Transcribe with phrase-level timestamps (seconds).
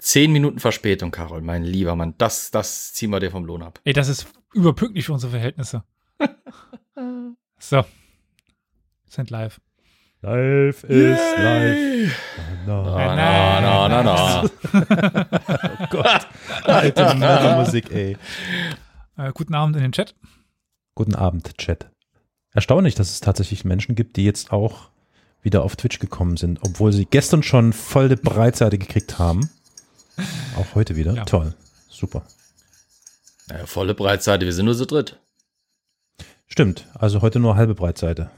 [0.00, 2.14] Zehn Minuten Verspätung, Carol, mein lieber Mann.
[2.16, 3.80] Das, das ziehen wir dir vom Lohn ab.
[3.84, 5.84] Ey, das ist überpünktlich für unsere Verhältnisse.
[7.58, 7.84] so.
[9.08, 9.60] Sind live.
[10.22, 12.18] Live ist live.
[12.66, 14.50] Na, na, na, na, na.
[15.80, 16.26] Oh Gott.
[16.64, 18.16] Alte Männermusik, ey.
[19.16, 20.14] Äh, guten Abend in den Chat.
[20.94, 21.90] Guten Abend, Chat.
[22.52, 24.90] Erstaunlich, dass es tatsächlich Menschen gibt, die jetzt auch
[25.42, 29.50] wieder auf Twitch gekommen sind, obwohl sie gestern schon voll die Breitseite gekriegt haben.
[30.56, 31.14] Auch heute wieder.
[31.14, 31.24] Ja.
[31.24, 31.54] Toll.
[31.88, 32.22] Super.
[33.48, 35.18] Naja, volle Breitseite, wir sind nur so dritt.
[36.46, 36.86] Stimmt.
[36.94, 38.30] Also heute nur halbe Breitseite.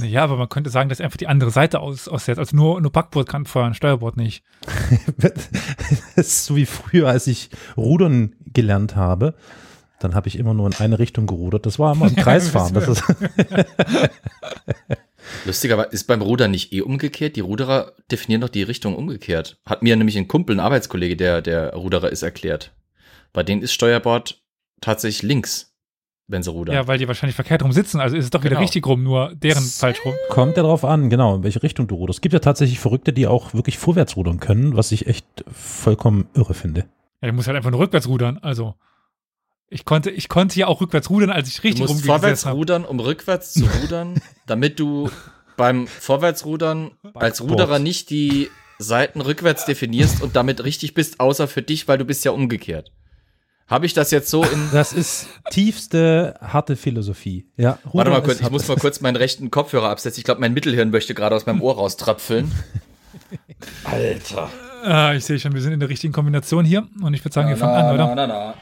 [0.00, 2.40] Ja, aber man könnte sagen, dass einfach die andere Seite aus, aussetzt.
[2.40, 4.44] Also nur, nur Backboard kann feuern, Steuerbord nicht.
[6.16, 9.34] Das ist so wie früher, als ich Rudern gelernt habe.
[10.00, 11.66] Dann habe ich immer nur in eine Richtung gerudert.
[11.66, 12.74] Das war immer im Kreisfahren.
[12.74, 13.02] Das ist,
[15.44, 17.36] Lustigerweise ist beim Rudern nicht eh umgekehrt.
[17.36, 19.58] Die Ruderer definieren doch die Richtung umgekehrt.
[19.66, 22.72] Hat mir nämlich ein Kumpel, ein Arbeitskollege, der der Ruderer ist, erklärt.
[23.32, 24.42] Bei denen ist Steuerbord
[24.80, 25.74] tatsächlich links,
[26.28, 26.74] wenn sie rudern.
[26.74, 28.00] Ja, weil die wahrscheinlich verkehrt rum sitzen.
[28.00, 28.60] Also ist es doch wieder Genau.
[28.62, 30.14] richtig rum, nur deren falsch rum.
[30.30, 32.18] kommt ja drauf an, genau, in welche Richtung du ruderst.
[32.18, 36.28] Es gibt ja tatsächlich Verrückte, die auch wirklich vorwärts rudern können, was ich echt vollkommen
[36.34, 36.86] irre finde.
[37.20, 38.38] Ja, ich muss halt einfach nur rückwärts rudern.
[38.38, 38.74] Also
[39.68, 42.46] ich konnte, ich konnte ja auch rückwärts rudern, als ich du richtig musst rumgesessen vorwärts
[42.46, 42.56] habe.
[42.56, 45.10] rudern, um rückwärts zu rudern, damit du
[45.56, 47.40] beim Vorwärtsrudern als.
[47.40, 52.04] Ruderer nicht die Seiten rückwärts definierst und damit richtig bist, außer für dich, weil du
[52.04, 52.92] bist ja umgekehrt.
[53.66, 57.46] Habe ich das jetzt so in Das ist tiefste, harte Philosophie.
[57.56, 60.20] Ja, Warte Rudern mal kurz, ich muss mal kurz meinen rechten Kopfhörer absetzen.
[60.20, 62.52] Ich glaube, mein Mittelhirn möchte gerade aus meinem Ohr rauströpfeln.
[63.84, 64.50] Alter.
[64.82, 66.86] Ah, ich sehe schon, wir sind in der richtigen Kombination hier.
[67.00, 68.14] Und ich würde sagen, wir fangen an, oder?
[68.14, 68.54] na, na.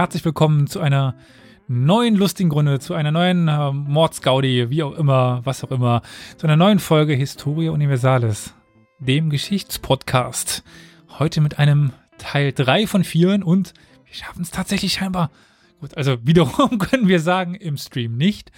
[0.00, 1.14] Herzlich willkommen zu einer
[1.68, 6.00] neuen lustigen Runde, zu einer neuen äh, Mordsgaudi, wie auch immer, was auch immer,
[6.38, 8.54] zu einer neuen Folge Historia Universalis,
[8.98, 10.64] dem Geschichtspodcast.
[11.18, 13.74] Heute mit einem Teil 3 von 4 und
[14.06, 15.30] wir schaffen es tatsächlich scheinbar.
[15.80, 18.52] Gut, also wiederum können wir sagen, im Stream nicht,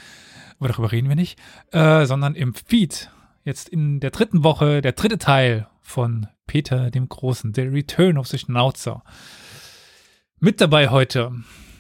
[0.61, 1.41] aber darüber reden wir nicht,
[1.73, 3.11] äh, sondern im Feed.
[3.43, 8.29] Jetzt in der dritten Woche, der dritte Teil von Peter dem Großen, The Return of
[8.29, 9.03] the Schnauzer.
[10.42, 11.32] Mit dabei heute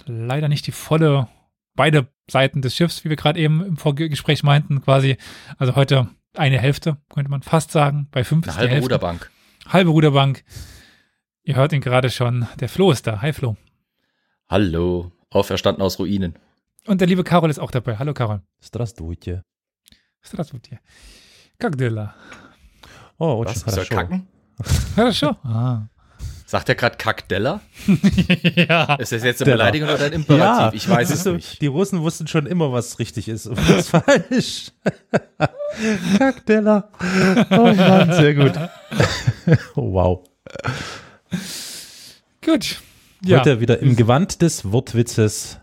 [0.05, 1.27] leider nicht die volle,
[1.75, 5.17] beide Seiten des Schiffs, wie wir gerade eben im Vorgespräch meinten, quasi.
[5.57, 8.07] Also heute eine Hälfte, könnte man fast sagen.
[8.11, 8.85] Bei fünf Eine ist die halbe Hälfte.
[8.85, 9.31] Ruderbank.
[9.67, 10.43] Halbe Ruderbank.
[11.43, 12.47] Ihr hört ihn gerade schon.
[12.59, 13.21] Der Flo ist da.
[13.21, 13.55] Hi Flo.
[14.49, 15.11] Hallo.
[15.29, 16.37] Auferstanden aus Ruinen.
[16.85, 17.97] Und der liebe Carol ist auch dabei.
[17.97, 18.41] Hallo Carol.
[18.61, 19.43] Здравствуйте.
[20.21, 20.79] Здравствуйте.
[21.59, 22.15] Как дела?
[23.17, 23.75] Oh, очень Was?
[23.75, 23.95] Soll хорошо.
[23.95, 24.27] kacken?
[24.95, 25.37] Хорошо.
[25.43, 25.87] Ah.
[26.52, 27.62] Sagt er gerade Kackdella?
[28.56, 28.96] ja.
[28.96, 29.52] Ist das jetzt eine.
[29.52, 30.38] Beleidigung oder ein Imperativ?
[30.38, 31.62] Ja, ich weiß es du, nicht.
[31.62, 34.70] Die Russen wussten schon immer, was richtig ist und was falsch.
[36.18, 36.90] Kackteller.
[37.52, 38.52] Oh Mann, sehr gut.
[39.76, 40.24] Oh, wow.
[42.44, 42.82] Gut.
[43.24, 43.38] Ja.
[43.38, 45.58] Heute wieder im Gewand des Wortwitzes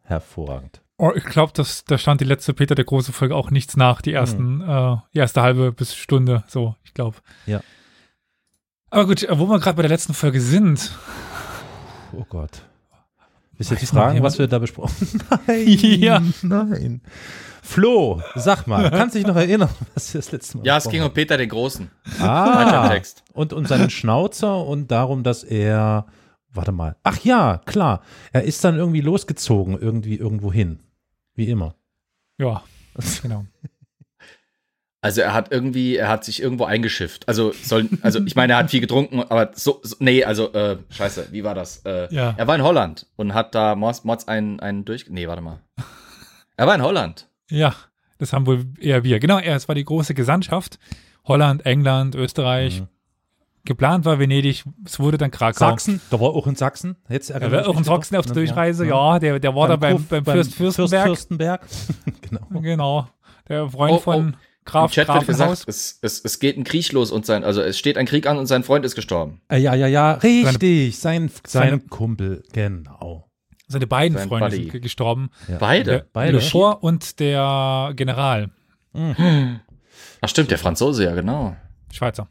[0.00, 0.80] hervorragend.
[0.96, 4.14] Oh, ich glaube, da stand die letzte Peter der große Folge auch nichts nach, die
[4.14, 7.18] ersten, äh, die erste halbe bis Stunde, so, ich glaube.
[7.44, 7.60] Ja.
[8.92, 10.92] Aber gut, wo wir gerade bei der letzten Folge sind.
[12.12, 12.62] Oh Gott.
[13.56, 14.94] Willst du jetzt fragen, was wir da besprochen
[15.46, 16.22] Nein, Ja.
[16.42, 17.00] nein.
[17.62, 20.88] Flo, sag mal, kannst du dich noch erinnern, was wir das letzte Mal Ja, es
[20.90, 21.90] ging um Peter den Großen.
[22.18, 22.74] haben?
[22.74, 23.22] Ah, Text.
[23.32, 26.04] und um seinen Schnauzer und darum, dass er,
[26.52, 28.02] warte mal, ach ja, klar,
[28.32, 30.80] er ist dann irgendwie losgezogen, irgendwie irgendwo hin.
[31.34, 31.76] Wie immer.
[32.38, 32.62] Ja,
[33.22, 33.46] genau.
[35.04, 37.26] Also er hat irgendwie, er hat sich irgendwo eingeschifft.
[37.28, 40.78] Also soll, also ich meine, er hat viel getrunken, aber so, so nee, also äh,
[40.90, 41.78] scheiße, wie war das?
[41.84, 42.34] Äh, Ja.
[42.36, 45.06] Er war in Holland und hat da Mods, Mods einen, einen durch.
[45.10, 45.58] Nee, warte mal.
[46.56, 47.28] Er war in Holland.
[47.50, 47.74] Ja,
[48.18, 49.18] das haben wohl eher wir.
[49.18, 50.78] Genau, er, es war die große Gesandtschaft.
[51.24, 52.82] Holland, England, Österreich.
[52.82, 52.88] Mhm.
[53.64, 55.68] Geplant war Venedig, es wurde dann Krakau.
[55.70, 56.96] Sachsen, da war auch in Sachsen.
[57.08, 60.04] Jetzt Er war auch in Sachsen auf der Durchreise, ja, der, der war da beim,
[60.04, 61.06] beim, Fürst Fürstenberg.
[61.06, 61.60] Fürstenberg.
[62.22, 62.60] genau.
[62.60, 63.08] Genau.
[63.48, 65.66] Der Freund Oh, von Im Graf Chat wird Grafenhaus.
[65.66, 68.26] gesagt, es, es, es geht ein Krieg los und sein, also es steht ein Krieg
[68.26, 69.40] an und sein Freund ist gestorben.
[69.48, 70.98] Äh, Ja, ja, ja, richtig.
[70.98, 73.28] Sein, sein seine- Kumpel, genau.
[73.66, 74.62] Seine beiden Sein Freunde Buddy.
[74.62, 75.30] sind ge- gestorben.
[75.48, 75.58] Ja.
[75.58, 75.90] Beide?
[75.90, 76.32] Der Beide.
[76.38, 78.50] Beaufort und der General,
[80.20, 81.56] Ach stimmt, der Franzose, ja genau.
[81.90, 82.28] Schweizer.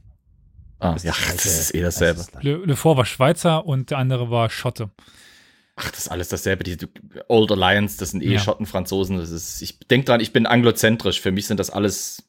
[0.79, 2.19] Ah, Das ja, ist das ist eh dasselbe.
[2.31, 2.43] Das.
[2.43, 4.89] Le, Le Fort war Schweizer und der andere war Schotte.
[5.75, 6.63] Ach, das ist alles dasselbe.
[6.63, 6.77] Die
[7.27, 8.39] Old Alliance, das sind eh Ja.
[8.39, 9.17] Schotten, Franzosen.
[9.17, 11.21] Das ist, ich denke dran, ich bin anglozentrisch.
[11.21, 12.23] Für mich sind das alles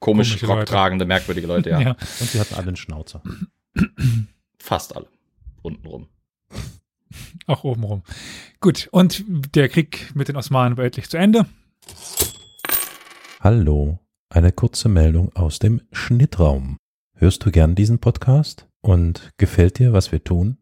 [0.00, 0.58] komisch Komische Leute.
[0.60, 1.80] rocktragende, merkwürdige Leute, ja.
[1.80, 1.90] Ja.
[2.20, 3.22] Und sie hatten alle einen Schnauzer.
[4.58, 5.08] Fast alle.
[5.62, 6.08] Untenrum.
[7.46, 8.02] Auch obenrum.
[8.60, 9.24] Gut, und
[9.54, 11.46] der Krieg mit den Osmanen war endlich zu Ende.
[13.40, 13.98] Hallo,
[14.28, 16.76] eine kurze Meldung aus dem Schnittraum.
[17.14, 20.58] Hörst du gern diesen Podcast und gefällt dir, was wir tun?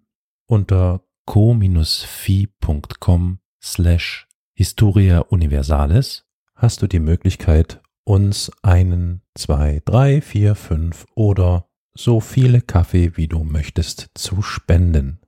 [0.47, 3.19] Unter co-fi.com
[3.63, 6.25] slash Historia Universalis
[6.55, 13.29] hast du die Möglichkeit, uns einen, zwei, drei, vier, fünf oder so viele Kaffee, wie
[13.29, 15.21] du möchtest, zu spenden.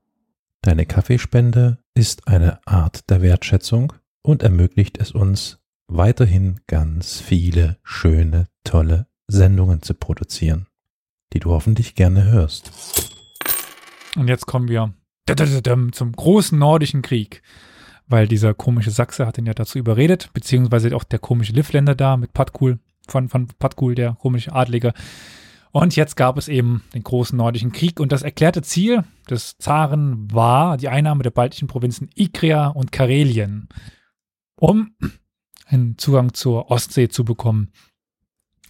[0.63, 3.93] Deine Kaffeespende ist eine Art der Wertschätzung
[4.23, 5.59] und ermöglicht es uns,
[5.89, 10.67] weiterhin ganz viele schöne, tolle Sendungen zu produzieren,
[11.33, 12.73] die du hoffentlich gerne hörst.
[14.17, 14.95] Und jetzt kommen wir
[15.93, 17.43] zum großen nordischen Krieg.
[18.07, 22.17] Weil dieser komische Sachse hat ihn ja dazu überredet, beziehungsweise auch der komische Livländer da
[22.17, 24.95] mit Patkul, von, von Patkul, der komische Adlige.
[25.73, 30.33] Und jetzt gab es eben den großen nordischen Krieg und das erklärte Ziel des Zaren
[30.33, 33.69] war die Einnahme der baltischen Provinzen Ikria und Karelien,
[34.57, 34.95] um
[35.67, 37.71] einen Zugang zur Ostsee zu bekommen.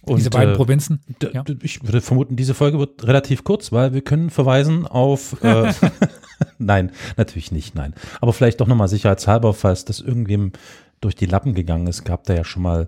[0.07, 1.01] Diese beiden äh, Provinzen.
[1.33, 1.43] Ja.
[1.61, 5.41] Ich würde vermuten, diese Folge wird relativ kurz, weil wir können verweisen auf.
[5.43, 5.73] Äh,
[6.59, 7.93] nein, natürlich nicht, nein.
[8.21, 10.51] Aber vielleicht doch nochmal sicherheitshalber, falls das irgendwem
[11.01, 12.87] durch die Lappen gegangen ist, gab da ja schon mal.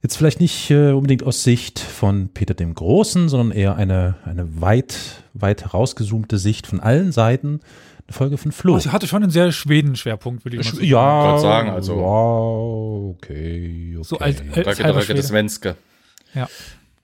[0.00, 4.60] Jetzt vielleicht nicht äh, unbedingt aus Sicht von Peter dem Großen, sondern eher eine, eine
[4.60, 4.96] weit,
[5.34, 7.58] weit herausgezoomte Sicht von allen Seiten.
[8.06, 8.76] Eine Folge von Flo.
[8.76, 10.86] Oh, sie hatte schon einen sehr Schweden-Schwerpunkt, würde ich mal sagen.
[10.86, 14.04] ja, Wollte sagen, also- wow, okay, okay.
[14.04, 15.22] So als- als- Drücke, halber drücke, das Schwede.
[15.24, 15.76] Svenske.
[16.32, 16.48] Ja.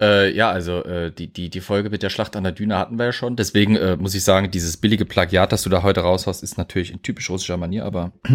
[0.00, 2.98] Äh, ja, also äh, die, die, die Folge mit der Schlacht an der Düne hatten
[2.98, 3.36] wir ja schon.
[3.36, 6.90] Deswegen äh, muss ich sagen, dieses billige Plagiat, das du da heute raushaust, ist natürlich
[6.92, 8.12] in typisch russischer Manier, aber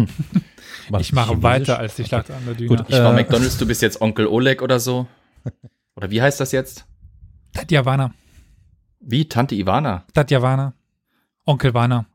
[0.98, 1.42] Ich mache Chinesisch?
[1.42, 2.08] weiter als die Okay.
[2.08, 2.68] Schlacht an der Düne.
[2.68, 3.22] Gut, ich war Äh.
[3.22, 5.06] McDonalds, du bist jetzt Onkel Oleg oder so.
[5.96, 6.86] Oder wie heißt das jetzt?
[7.52, 8.12] Tatjana.
[9.00, 9.28] Wie?
[9.28, 10.04] Tante Ivana?
[10.14, 10.72] Tatjana.
[11.46, 12.06] Onkel Wana.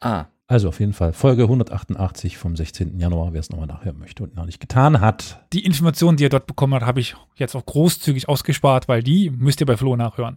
[0.00, 2.98] Ah, Also auf jeden Fall Folge 188 vom 16.
[3.00, 5.42] Januar, wer es nochmal nachhören möchte und noch nicht getan hat.
[5.54, 9.30] Die Informationen, die er dort bekommen hat, habe ich jetzt auch großzügig ausgespart, weil die
[9.30, 10.36] müsst ihr bei Flo nachhören.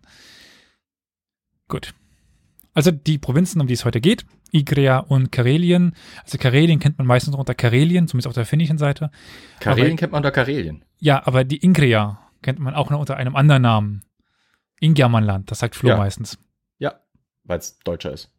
[1.68, 1.94] Gut.
[2.74, 5.94] Also die Provinzen, um die es heute geht, Igria und Karelien.
[6.24, 9.12] Also Karelien kennt man meistens unter Karelien, zumindest auf der finnischen Seite.
[9.60, 10.86] Karelien Aber- kennt man unter Karelien.
[11.00, 14.04] Ja, aber die Ingria kennt man auch noch unter einem anderen Namen.
[14.80, 15.98] Ingermanland, das sagt Flo Ja.
[15.98, 16.38] meistens.
[16.78, 17.02] Ja,
[17.44, 18.32] weil es Deutscher ist.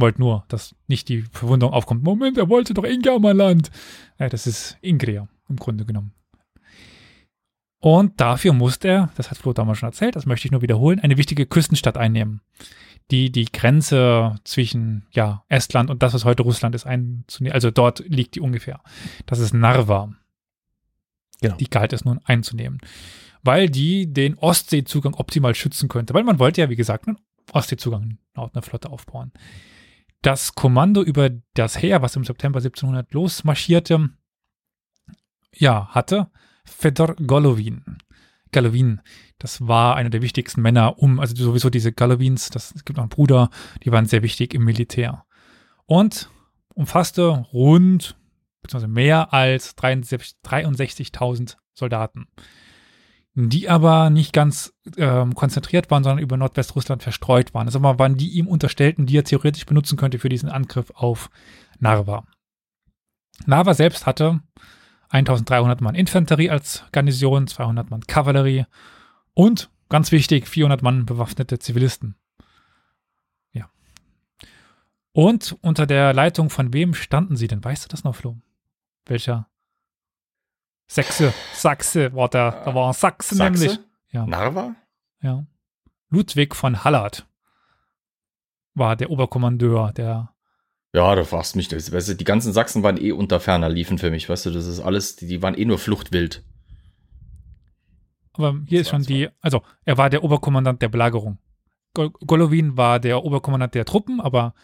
[0.00, 2.02] Wollt nur, dass nicht die Verwunderung aufkommt.
[2.02, 3.70] Moment, er wollte doch Ingermanland.
[4.18, 6.12] Ja, das ist Ingria im Grunde genommen.
[7.80, 11.00] Und dafür musste er, das hat Flo damals schon erzählt, das möchte ich nur wiederholen,
[11.00, 12.42] eine wichtige Küstenstadt einnehmen,
[13.10, 17.54] die die Grenze zwischen ja, Estland und das, was heute Russland ist, einzunehmen.
[17.54, 18.80] Also dort liegt die ungefähr.
[19.24, 20.12] Das ist Narva.
[21.40, 21.56] Genau.
[21.56, 22.80] Die galt es nun einzunehmen,
[23.42, 26.12] weil die den Ostseezugang optimal schützen könnte.
[26.12, 27.16] Weil man wollte ja, wie gesagt, einen
[27.52, 29.32] Ostseezugang laut einer Flotte aufbauen.
[30.22, 34.10] Das Kommando über das Heer, was im September 1700 losmarschierte,
[35.54, 36.30] ja, hatte
[36.64, 37.98] Fedor Golovin.
[38.52, 39.00] Golovin,
[39.38, 43.04] das war einer der wichtigsten Männer um, also sowieso diese Golovins, das es gibt noch
[43.04, 43.50] einen Bruder,
[43.84, 45.24] die waren sehr wichtig im Militär.
[45.86, 46.30] Und
[46.74, 48.16] umfasste rund,
[48.62, 52.26] beziehungsweise mehr als 63 63.000 Soldaten,
[53.34, 57.66] die aber nicht ganz ähm, konzentriert waren, sondern über Nordwestrussland verstreut waren.
[57.66, 61.30] Also waren die ihm unterstellten, die er theoretisch benutzen könnte für diesen Angriff auf
[61.78, 62.26] Narva.
[63.46, 64.40] Narva selbst hatte
[65.10, 68.66] 1300 Mann Infanterie als Garnison, 200 Mann Kavallerie
[69.34, 72.16] und, ganz wichtig, 400 Mann bewaffnete Zivilisten.
[73.52, 73.70] Ja.
[75.12, 77.64] Und unter der Leitung von wem standen sie denn?
[77.64, 78.38] Weißt du das noch, Flo?
[79.06, 79.49] Welcher?
[80.90, 83.64] Sachse, Sachse war der, da war ein Sachse, Sachse?
[83.64, 83.78] nämlich.
[84.10, 84.26] Ja.
[84.26, 84.74] Narva?
[85.22, 85.46] Ja.
[86.08, 87.28] Ludwig von Hallard
[88.74, 90.34] war der Oberkommandeur, der
[90.92, 91.92] Ja, du fragst mich das.
[91.92, 94.28] Weißt du, die ganzen Sachsen waren eh unter ferner liefen für mich.
[94.28, 96.42] Weißt du, das ist alles, die, die waren eh nur fluchtwild.
[98.32, 101.38] Aber hier ist Das war schon die, also er war der Oberkommandant der Belagerung.
[101.94, 104.54] Gol Golovin war der Oberkommandant der Truppen, aber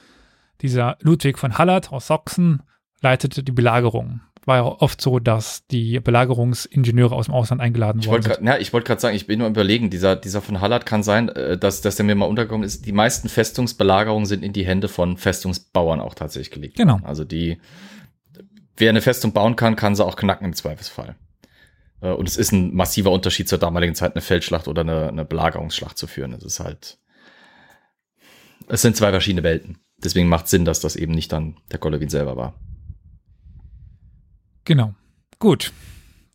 [0.60, 2.64] dieser Ludwig von Hallard aus Sachsen
[3.00, 4.22] leitete die Belagerung.
[4.46, 8.46] War ja oft so, dass die Belagerungsingenieure aus dem Ausland eingeladen Ich worden wollte sind.
[8.46, 11.28] gerade ja, wollt grad sagen, ich bin nur überlegen, dieser, dieser von Hallard kann sein,
[11.30, 12.86] äh, dass, dass der mir mal untergekommen ist.
[12.86, 16.76] Die meisten Festungsbelagerungen sind in die Hände von Festungsbauern auch tatsächlich gelegt.
[16.76, 17.00] Genau.
[17.02, 17.58] Also die,
[18.76, 21.16] wer eine Festung bauen kann, kann sie auch knacken im Zweifelsfall.
[22.00, 25.24] Äh, und es ist ein massiver Unterschied zur damaligen Zeit, eine Feldschlacht oder eine, eine
[25.24, 26.32] Belagerungsschlacht zu führen.
[26.32, 26.98] Es ist halt,
[28.68, 29.78] es sind zwei verschiedene Welten.
[29.98, 32.54] Deswegen macht Sinn, dass das eben nicht dann der Golovin selber war.
[34.66, 34.94] Genau.
[35.38, 35.72] Gut.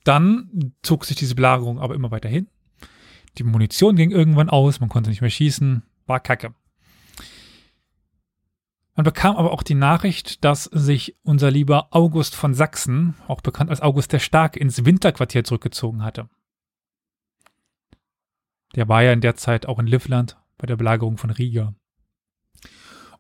[0.04, 2.48] Dann zog sich diese Belagerung aber immer weiter hin.
[3.38, 6.56] Die Munition ging irgendwann aus, man konnte nicht mehr schießen, war kacke.
[8.96, 13.70] Man bekam aber auch die Nachricht, dass sich unser lieber August von Sachsen, auch bekannt
[13.70, 16.28] als August der Stark, ins Winterquartier zurückgezogen hatte.
[18.76, 21.74] Der war ja in der Zeit auch in Livland bei der Belagerung von Riga.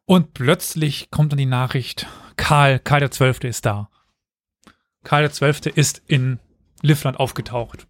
[0.05, 3.90] Und plötzlich kommt dann die Nachricht, Karl, Karl der Zwölfte ist da.
[5.03, 6.39] Karl Zwölfte ist in
[6.81, 7.87] Livland aufgetaucht.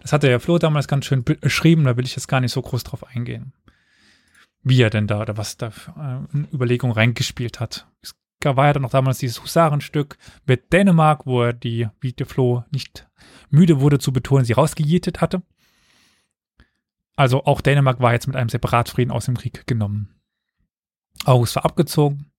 [0.00, 2.62] Das hatte der Flo damals ganz schön beschrieben, da will ich jetzt gar nicht so
[2.62, 3.52] groß drauf eingehen
[4.62, 7.88] wie er denn da oder was da für äh, Überlegung reingespielt hat.
[8.02, 12.26] Es war ja dann noch damals dieses Husarenstück mit Dänemark, wo er die, wie der
[12.26, 13.08] Flo nicht
[13.50, 15.42] müde wurde zu betonen, sie rausgejätet hatte.
[17.16, 20.14] Also auch Dänemark war jetzt mit einem Separatfrieden aus dem Krieg genommen.
[21.24, 22.30] August war abgezogen.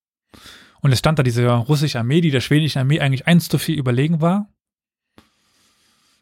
[0.81, 3.77] Und es stand da diese russische Armee, die der schwedischen Armee eigentlich eins zu viel
[3.77, 4.49] überlegen war.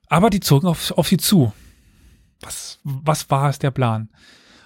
[0.08, 1.54] Aber die zogen auf, auf sie zu.
[2.42, 4.10] Was, was war es der Plan?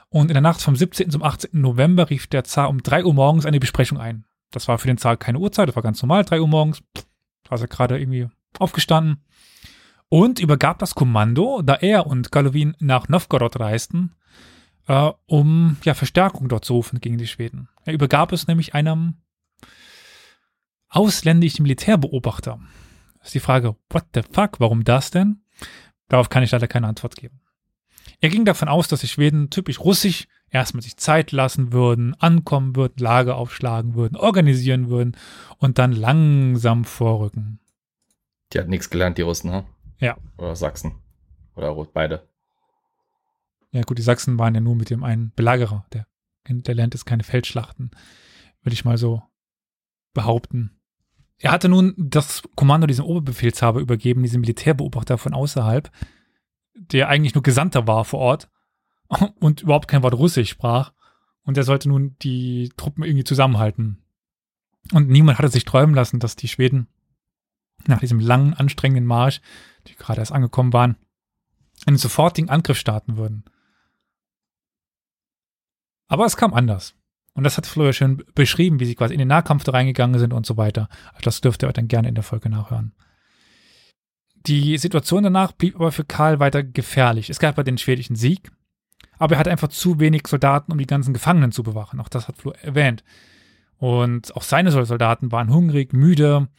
[0.09, 1.09] Und in der Nacht vom 17.
[1.09, 1.49] zum 18.
[1.59, 4.25] November rief der Zar um 3 Uhr morgens eine Besprechung ein.
[4.51, 6.83] Das war für den Zar keine Uhrzeit, das war ganz normal, 3 Uhr morgens.
[7.43, 9.23] Da ist er gerade irgendwie aufgestanden.
[10.09, 14.13] Und übergab das Kommando, da er und Galovin nach Novgorod reisten,
[14.87, 17.67] äh, um ja, Verstärkung dort zu rufen gegen die Schweden.
[17.83, 19.15] Er übergab es nämlich einem
[20.95, 22.59] ausländischen Militärbeobachter.
[23.19, 25.41] Das ist die Frage, what the fuck, warum das denn?
[26.09, 27.41] Darauf kann ich leider keine Antwort geben.
[28.19, 32.75] Er ging davon aus, dass die Schweden typisch russisch erstmal sich Zeit lassen würden, ankommen
[32.75, 35.17] würden, Lager aufschlagen würden, organisieren würden
[35.57, 37.59] und dann langsam vorrücken.
[38.53, 39.65] Die hat nichts gelernt, die Russen, ha?
[39.99, 40.17] Ja.
[40.37, 40.93] Oder Sachsen.
[41.55, 42.27] Oder beide.
[43.71, 45.85] Ja, gut, die Sachsen waren ja nur mit dem einen Belagerer.
[45.91, 46.05] Der,
[46.47, 47.91] der lernt jetzt keine Feldschlachten,
[48.61, 49.23] würde ich mal so
[50.13, 50.79] behaupten.
[51.43, 55.91] Er hatte nun das Kommando diesem Oberbefehlshaber übergeben, diesem Militärbeobachter von außerhalb,
[56.73, 58.49] der eigentlich nur Gesandter war vor Ort
[59.41, 60.93] und überhaupt kein Wort Russisch sprach.
[61.43, 64.01] Und der sollte nun die Truppen irgendwie zusammenhalten.
[64.93, 66.87] Und niemand hatte sich träumen lassen, dass die Schweden
[67.87, 69.41] nach diesem langen, anstrengenden Marsch,
[69.87, 70.95] die gerade erst angekommen waren,
[71.85, 73.43] einen sofortigen Angriff starten würden.
[76.07, 76.95] Aber es kam anders.
[77.33, 80.19] Und das hat Flo ja schön beschrieben, wie sie quasi in den Nahkampf da reingegangen
[80.19, 80.87] sind und so weiter.
[81.21, 82.93] Das dürft ihr euch dann gerne in der Folge nachhören.
[84.45, 87.29] Die Situation danach blieb aber für Karl weiter gefährlich.
[87.29, 88.51] Es gab ja den schwedischen Sieg,
[89.17, 91.99] aber er hatte einfach zu wenig Soldaten, um die ganzen Gefangenen zu bewachen.
[91.99, 93.03] Auch das hat Flo erwähnt.
[93.77, 96.49] Und auch seine Soldaten waren hungrig, müde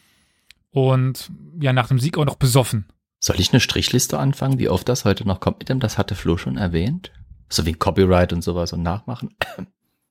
[0.71, 2.87] und ja, nach dem Sieg auch noch besoffen.
[3.21, 5.81] Soll ich eine Strichliste anfangen, wie oft das heute noch kommt mit dem?
[5.81, 7.13] Das hatte Flo schon erwähnt.
[7.49, 9.31] So wie Copyright und sowas und nachmachen.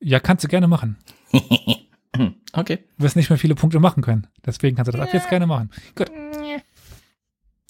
[0.03, 0.97] Ja, kannst du gerne machen.
[2.53, 2.79] okay.
[2.97, 4.27] Du wirst nicht mehr viele Punkte machen können.
[4.45, 5.71] Deswegen kannst du das ab jetzt gerne machen.
[5.95, 6.11] Gut.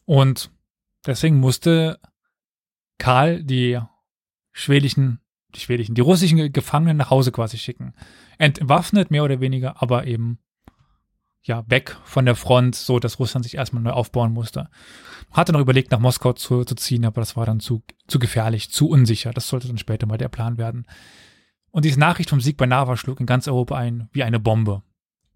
[0.06, 0.52] Und
[1.06, 2.00] deswegen musste
[2.98, 3.80] Karl die
[4.52, 5.20] schwedischen,
[5.56, 7.94] die schwedischen, die russischen Gefangenen nach Hause quasi schicken.
[8.38, 10.40] Entwaffnet mehr oder weniger, aber eben
[11.44, 14.70] ja weg von der Front, so dass Russland sich erstmal neu aufbauen musste.
[15.32, 18.72] Hatte noch überlegt, nach Moskau zu, zu ziehen, aber das war dann zu, zu gefährlich,
[18.72, 19.32] zu unsicher.
[19.32, 20.86] Das sollte dann später mal der Plan werden.
[21.74, 24.84] Und diese Nachricht vom Sieg bei Nava schlug in ganz Europa ein wie eine Bombe.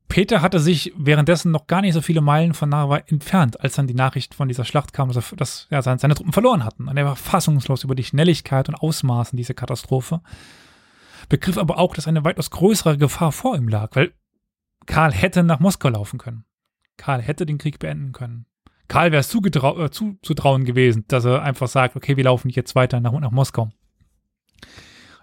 [0.07, 3.87] Peter hatte sich währenddessen noch gar nicht so viele Meilen von Narva entfernt, als dann
[3.87, 6.87] die Nachricht von dieser Schlacht kam, dass, er, dass ja, seine, seine Truppen verloren hatten.
[6.87, 10.21] Und er war fassungslos über die Schnelligkeit und Ausmaßen dieser Katastrophe.
[11.27, 14.13] Begriff aber auch, dass eine weitaus größere Gefahr vor ihm lag, weil
[14.85, 16.45] Karl hätte nach Moskau laufen können.
[16.97, 18.45] Karl hätte den Krieg beenden können.
[18.87, 22.99] Karl wäre es äh, zuzutrauen gewesen, dass er einfach sagt, okay, wir laufen jetzt weiter
[23.01, 23.69] nach, nach Moskau.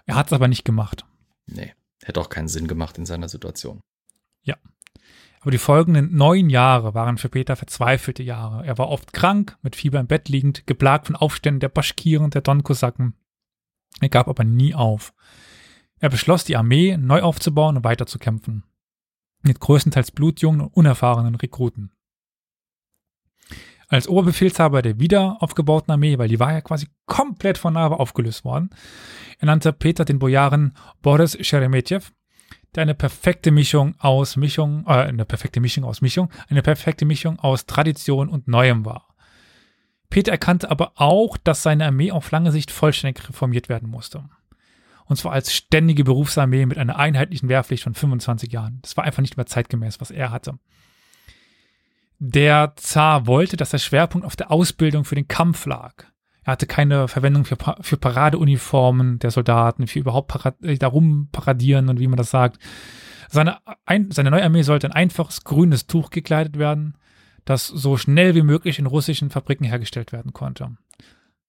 [0.05, 1.05] Er hat es aber nicht gemacht.
[1.47, 3.81] Nee, hätte auch keinen Sinn gemacht in seiner Situation.
[4.43, 4.55] Ja.
[5.41, 8.65] Aber die folgenden neun Jahre waren für Peter verzweifelte Jahre.
[8.65, 12.33] Er war oft krank, mit Fieber im Bett liegend, geplagt von Aufständen der Baschkiren und
[12.33, 13.13] der Donkosaken.
[14.01, 15.13] Er gab aber nie auf.
[15.99, 18.63] Er beschloss, die Armee neu aufzubauen und weiterzukämpfen.
[19.41, 21.91] Mit größtenteils blutjungen und unerfahrenen Rekruten.
[23.87, 28.43] Als Oberbefehlshaber der wieder aufgebauten Armee, weil die war ja quasi komplett von Nava aufgelöst
[28.43, 28.69] worden,
[29.39, 32.01] ernannte Peter den Bojaren Boris Sheremetjew
[32.75, 37.39] der eine perfekte Mischung aus Mischung, äh, eine perfekte Mischung aus Mischung, eine perfekte Mischung
[37.39, 39.15] aus Tradition und Neuem war.
[40.09, 44.25] Peter erkannte aber auch, dass seine Armee auf lange Sicht vollständig reformiert werden musste.
[45.05, 48.79] Und zwar als ständige Berufsarmee mit einer einheitlichen Wehrpflicht von 25 Jahren.
[48.81, 50.57] Das war einfach nicht mehr zeitgemäß, was er hatte.
[52.19, 56.05] Der Zar wollte, dass der Schwerpunkt auf der Ausbildung für den Kampf lag.
[56.43, 61.99] Er hatte keine Verwendung für, für Paradeuniformen der Soldaten, für überhaupt äh, darum paradieren und
[61.99, 62.59] wie man das sagt.
[63.29, 66.97] Seine, ein, seine neue Armee sollte ein einfaches grünes Tuch gekleidet werden,
[67.45, 70.77] das so schnell wie möglich in russischen Fabriken hergestellt werden konnte.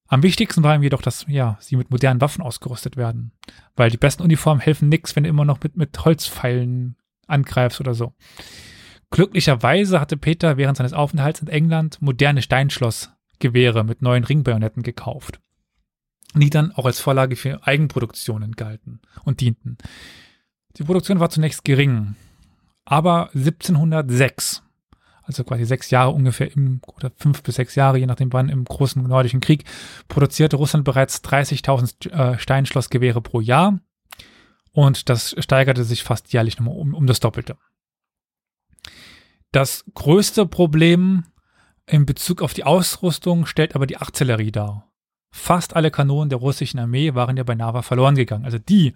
[0.08, 3.32] Am wichtigsten war ihm jedoch, dass ja, sie mit modernen Waffen ausgerüstet werden.
[3.74, 6.96] Weil die besten Uniformen helfen nichts, wenn du immer noch mit, mit Holzpfeilen
[7.26, 8.14] angreifst oder so.
[9.10, 15.40] Glücklicherweise hatte Peter während seines Aufenthalts in England moderne Steinschlossgewehre mit neuen Ringbajonetten gekauft,
[16.34, 19.78] die dann auch als Vorlage für Eigenproduktionen galten und dienten.
[20.76, 22.16] Die Produktion war zunächst gering,
[22.84, 24.62] aber 1706,
[25.22, 28.64] also quasi sechs Jahre ungefähr im, oder fünf bis sechs Jahre, je nachdem wann, im
[28.64, 29.64] großen nordischen Krieg,
[30.08, 33.78] produzierte Russland bereits 30.000 äh, Steinschlossgewehre pro Jahr
[34.72, 37.56] und das steigerte sich fast jährlich nochmal um, um das Doppelte.
[39.52, 41.24] Das größte Problem
[41.86, 44.90] in Bezug auf die Ausrüstung stellt aber die Artillerie dar.
[45.30, 48.44] Fast alle Kanonen der russischen Armee waren ja bei Nava verloren gegangen.
[48.44, 48.94] Also die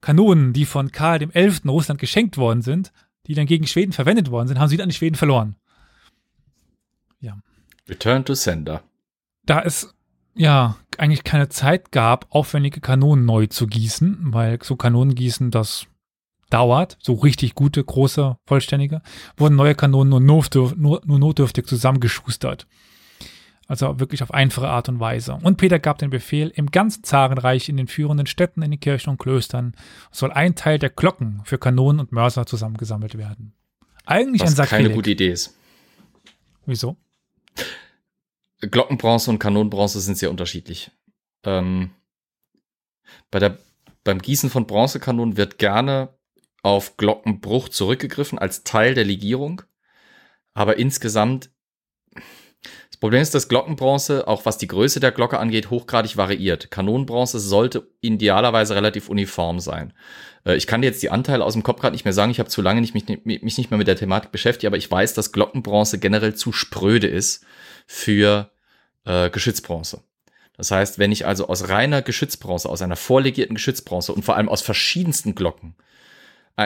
[0.00, 1.68] Kanonen, die von Karl XI.
[1.68, 2.92] Russland geschenkt worden sind,
[3.26, 5.56] die dann gegen Schweden verwendet worden sind, haben sie dann an die Schweden verloren.
[7.20, 7.38] Ja.
[7.88, 8.82] Return to sender.
[9.44, 9.94] Da es
[10.34, 15.86] ja eigentlich keine Zeit gab, aufwendige Kanonen neu zu gießen, weil so Kanonen gießen, das
[16.50, 19.02] dauert, so richtig gute, große, vollständige,
[19.36, 22.66] wurden neue Kanonen nur, notdürf, nur, nur notdürftig zusammengeschustert.
[23.66, 25.38] Also wirklich auf einfache Art und Weise.
[25.42, 29.10] Und Peter gab den Befehl, im ganzen Zarenreich in den führenden Städten, in den Kirchen
[29.10, 29.76] und Klöstern
[30.10, 33.54] soll ein Teil der Glocken für Kanonen und Mörser zusammengesammelt werden.
[34.06, 34.86] Eigentlich Was ein Sakrileg.
[34.86, 35.56] keine gute Idee ist.
[36.66, 36.96] Wieso?
[38.60, 40.90] Glockenbronze und Kanonenbronze sind sehr unterschiedlich.
[41.44, 41.90] Ähm,
[43.30, 43.56] bei der,
[44.04, 46.08] beim Gießen von Bronzekanonen wird gerne
[46.62, 49.62] auf Glockenbruch zurückgegriffen als Teil der Legierung.
[50.54, 51.50] Aber insgesamt,
[52.90, 56.70] das Problem ist, dass Glockenbronze, auch was die Größe der Glocke angeht, hochgradig variiert.
[56.70, 59.92] Kanonenbronze sollte idealerweise relativ uniform sein.
[60.44, 62.30] Äh, ich kann dir jetzt die Anteile aus dem Kopf gerade nicht mehr sagen.
[62.30, 64.90] Ich habe zu lange nicht, mich, mich nicht mehr mit der Thematik beschäftigt, aber ich
[64.90, 67.44] weiß, dass Glockenbronze generell zu spröde ist
[67.86, 68.50] für
[69.04, 70.02] äh, Geschützbronze.
[70.56, 74.50] Das heißt, wenn ich also aus reiner Geschützbronze, aus einer vorlegierten Geschützbronze und vor allem
[74.50, 75.74] aus verschiedensten Glocken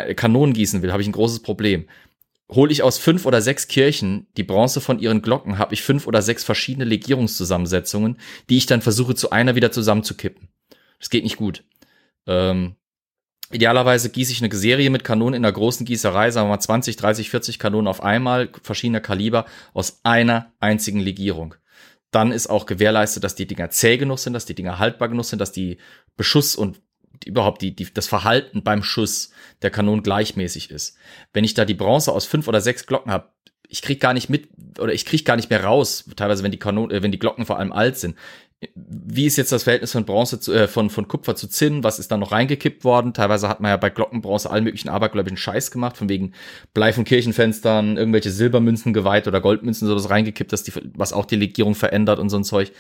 [0.02, 1.87] Kanonen gießen will, habe ich ein großes Problem.
[2.50, 6.07] Hole ich aus fünf oder sechs Kirchen die Bronze von ihren Glocken, habe ich fünf
[6.07, 8.18] oder sechs verschiedene Legierungszusammensetzungen,
[8.50, 10.48] die ich dann versuche zu einer wieder zusammenzukippen.
[10.98, 11.64] Das geht nicht gut.
[12.26, 12.76] Ähm,
[13.50, 16.96] idealerweise gieße ich eine Serie mit Kanonen in einer großen Gießerei, sagen wir mal 20,
[16.96, 21.54] 30, 40 Kanonen auf einmal, verschiedener Kaliber, aus einer einzigen Legierung.
[22.11, 25.24] Dann ist auch gewährleistet, dass die Dinger zäh genug sind, dass die Dinger haltbar genug
[25.24, 25.78] sind, dass die
[26.16, 26.80] Beschuss und
[27.26, 29.30] überhaupt die, die, das Verhalten beim Schuss
[29.62, 30.96] der Kanonen gleichmäßig ist.
[31.32, 33.30] Wenn ich da die Bronze aus fünf oder sechs Glocken habe,
[33.68, 36.58] ich krieg gar nicht mit oder ich krieg gar nicht mehr raus, teilweise wenn die
[36.58, 38.16] Kanonen, äh, wenn die Glocken vor allem alt sind.
[38.74, 41.84] Wie ist jetzt das Verhältnis von Bronze zu, äh, von, von Kupfer zu Zinn?
[41.84, 43.12] Was ist da noch reingekippt worden?
[43.12, 46.32] Teilweise hat man ja bei Glockenbronze allen möglichen abergläubischen Scheiß gemacht, von wegen
[46.72, 51.37] Blei von Kirchenfenstern, irgendwelche Silbermünzen geweiht oder Goldmünzen sowas reingekippt, dass die, was auch die
[51.37, 52.72] Legierung verändert und so ein Zeug.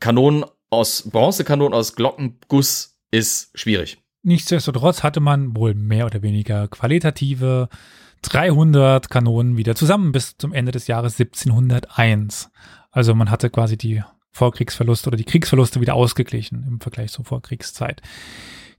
[0.00, 3.98] Kanonen aus Bronzekanonen aus Glockenguss ist schwierig.
[4.24, 7.68] Nichtsdestotrotz hatte man wohl mehr oder weniger qualitative
[8.22, 12.50] 300 Kanonen wieder zusammen bis zum Ende des Jahres 1701.
[12.90, 18.00] Also man hatte quasi die Vorkriegsverluste oder die Kriegsverluste wieder ausgeglichen im Vergleich zur Vorkriegszeit.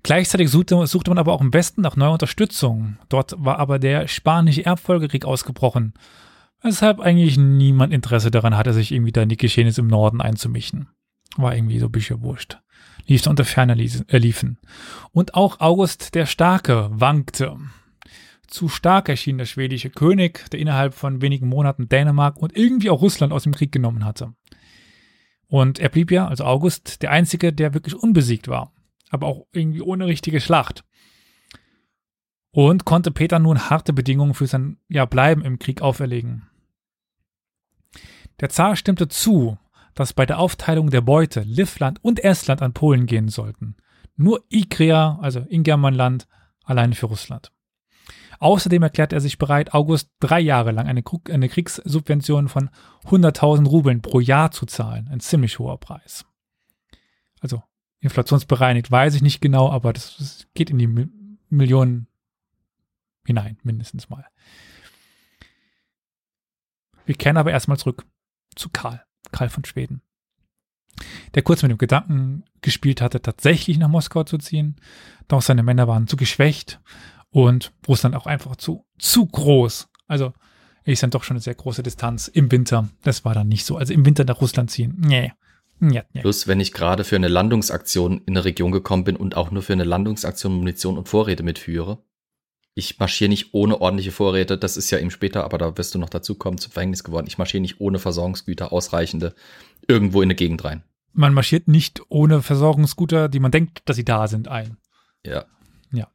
[0.02, 2.98] Gleichzeitig suchte, suchte man aber auch im Westen nach neuer Unterstützung.
[3.10, 5.94] Dort war aber der spanische Erbfolgekrieg ausgebrochen,
[6.62, 10.88] weshalb eigentlich niemand Interesse daran hatte, sich irgendwie da in die Geschehnisse im Norden einzumischen.
[11.36, 12.58] War irgendwie so ein bisschen wurscht
[13.06, 14.58] lief unter ferner äh, liefen.
[15.12, 17.58] Und auch August der Starke wankte.
[18.48, 23.02] Zu stark erschien der schwedische König, der innerhalb von wenigen Monaten Dänemark und irgendwie auch
[23.02, 24.34] Russland aus dem Krieg genommen hatte.
[25.48, 28.74] Und er blieb ja, also August, der einzige, der wirklich unbesiegt war,
[29.10, 30.84] aber auch irgendwie ohne richtige Schlacht.
[32.52, 36.48] Und konnte Peter nun harte Bedingungen für sein ja, Bleiben im Krieg auferlegen.
[38.40, 39.58] Der Zar stimmte zu,
[39.96, 43.76] dass bei der Aufteilung der Beute Livland und Estland an Polen gehen sollten.
[44.16, 46.28] Nur Ikria, also Ingermanland,
[46.64, 47.52] alleine für Russland.
[48.40, 52.70] Außerdem erklärt er sich bereit, August drei Jahre lang eine, eine Kriegssubvention von
[53.06, 55.08] 100.000 Rubeln pro Jahr zu zahlen.
[55.10, 56.26] Ein ziemlich hoher Preis.
[57.40, 57.64] Also
[58.02, 61.10] inflationsbereinigt weiß ich nicht genau, aber das, das geht in die
[61.50, 62.08] Millionen
[63.26, 64.26] hinein, mindestens mal.
[67.06, 68.06] Wir kehren aber erstmal zurück
[68.56, 69.04] zu Karl.
[69.34, 70.02] Karl von Schweden,
[71.36, 74.78] der kurz mit dem Gedanken gespielt hatte, tatsächlich nach Moskau zu ziehen.
[75.28, 76.80] Doch seine Männer waren zu geschwächt
[77.30, 79.90] und Russland auch einfach zu, zu groß.
[80.08, 80.34] Also
[80.86, 82.90] ist dann doch schon eine sehr große Distanz im Winter.
[83.04, 83.78] Das war dann nicht so.
[83.78, 85.34] Also im Winter nach Russland ziehen, nee.
[85.82, 86.22] Ja, ja.
[86.22, 89.64] Plus, wenn ich gerade für eine Landungsaktion in eine Region gekommen bin und auch nur
[89.64, 92.04] für eine Landungsaktion Munition und Vorräte mitführe.
[92.76, 96.00] Ich marschiere nicht ohne ordentliche Vorräte, das ist ja eben später, aber da wirst du
[96.00, 97.28] noch dazu kommen, zum Verhängnis geworden.
[97.28, 99.36] Ich marschiere nicht ohne Versorgungsgüter ausreichende
[99.88, 100.84] irgendwo in eine Gegend rein.
[101.14, 104.78] Man marschiert nicht ohne Versorgungsgüter, die man denkt, dass sie da sind, ein.
[105.24, 105.46] Ja.
[105.92, 106.08] Ja.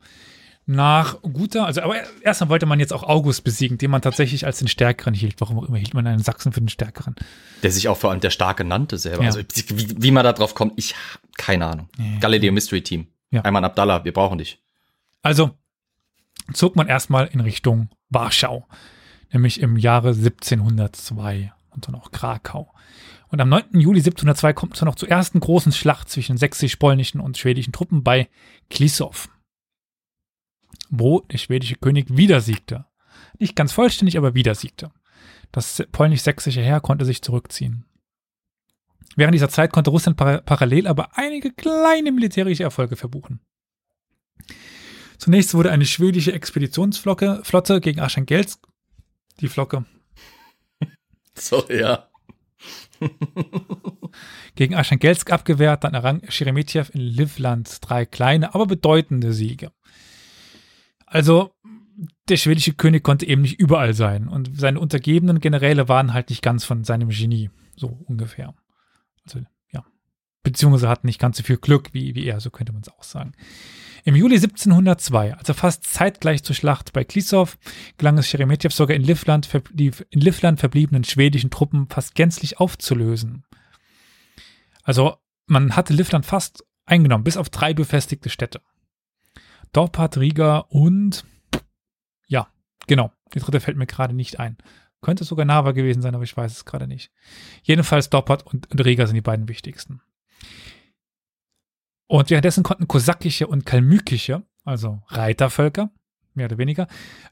[0.67, 4.59] Nach guter, also aber erstmal wollte man jetzt auch August besiegen, den man tatsächlich als
[4.59, 5.41] den Stärkeren hielt.
[5.41, 7.15] Warum auch immer hielt man einen Sachsen für den Stärkeren?
[7.63, 9.23] Der sich auch vor allem der Starke nannte selber.
[9.23, 9.29] Ja.
[9.29, 10.95] Also wie, wie man da drauf kommt, ich
[11.39, 11.89] keine Ahnung.
[11.97, 12.19] Ja.
[12.21, 13.07] Galileo Mystery Team.
[13.31, 13.45] Ja.
[13.45, 14.61] Ayman Abdallah, wir brauchen dich.
[15.23, 15.53] Also
[16.53, 18.67] zog man erstmal in Richtung Warschau,
[19.33, 22.73] nämlich im Jahre 1702 und dann auch Krakau.
[23.29, 23.81] Und am 9.
[23.81, 28.03] Juli 1702 kommt es dann noch zur ersten großen Schlacht zwischen sächsisch-polnischen und schwedischen Truppen
[28.03, 28.29] bei
[28.71, 29.29] Klisow,
[30.89, 32.87] wo der schwedische König wieder siegte.
[33.39, 34.91] Nicht ganz vollständig, aber wieder siegte.
[35.53, 37.85] Das polnisch-sächsische Heer konnte sich zurückziehen.
[39.17, 43.41] Während dieser Zeit konnte Russland para parallel aber einige kleine militärische Erfolge verbuchen.
[45.19, 48.67] Zunächst wurde eine schwedische Expeditionsflotte Flotte gegen Archangelsk,
[49.41, 49.85] die Flocke,
[51.39, 52.09] So, ja.
[54.57, 59.71] gegen Archangelsk abgewehrt, dann errang Sheremetyev in Livland drei kleine, aber bedeutende Siege.
[61.07, 61.53] Also,
[62.29, 66.43] der schwedische König konnte eben nicht überall sein und seine untergebenen Generäle waren halt nicht
[66.43, 68.55] ganz von seinem Genie, so ungefähr.
[69.25, 69.41] Also,
[69.73, 69.85] ja.
[70.43, 73.05] Beziehungsweise hatten nicht ganz so viel Glück wie, wie er, so könnte man es auch
[73.05, 73.33] sagen.
[74.09, 77.59] Im Juli 1702, also fast zeitgleich zur Schlacht bei Klisow,
[77.99, 82.59] gelang es Sheremetyev sogar in Livland, verb- die in Livland verbliebenen schwedischen Truppen fast gänzlich
[82.59, 83.45] aufzulösen.
[84.83, 88.63] Also man hatte Livland fast eingenommen, bis auf drei befestigte Städte.
[89.75, 91.27] Dorpat, Riga und
[92.29, 92.49] ja,
[92.87, 94.57] genau, die dritte fällt mir gerade nicht ein.
[95.03, 97.11] Könnte sogar Nava gewesen sein, aber ich weiß es gerade nicht.
[97.63, 100.01] Jedenfalls Dorpat und Riga sind die beiden wichtigsten.
[102.09, 105.91] Und währenddessen konnten kosakische und kalmykische, also Reitervölker,
[106.35, 106.89] mehr oder weniger,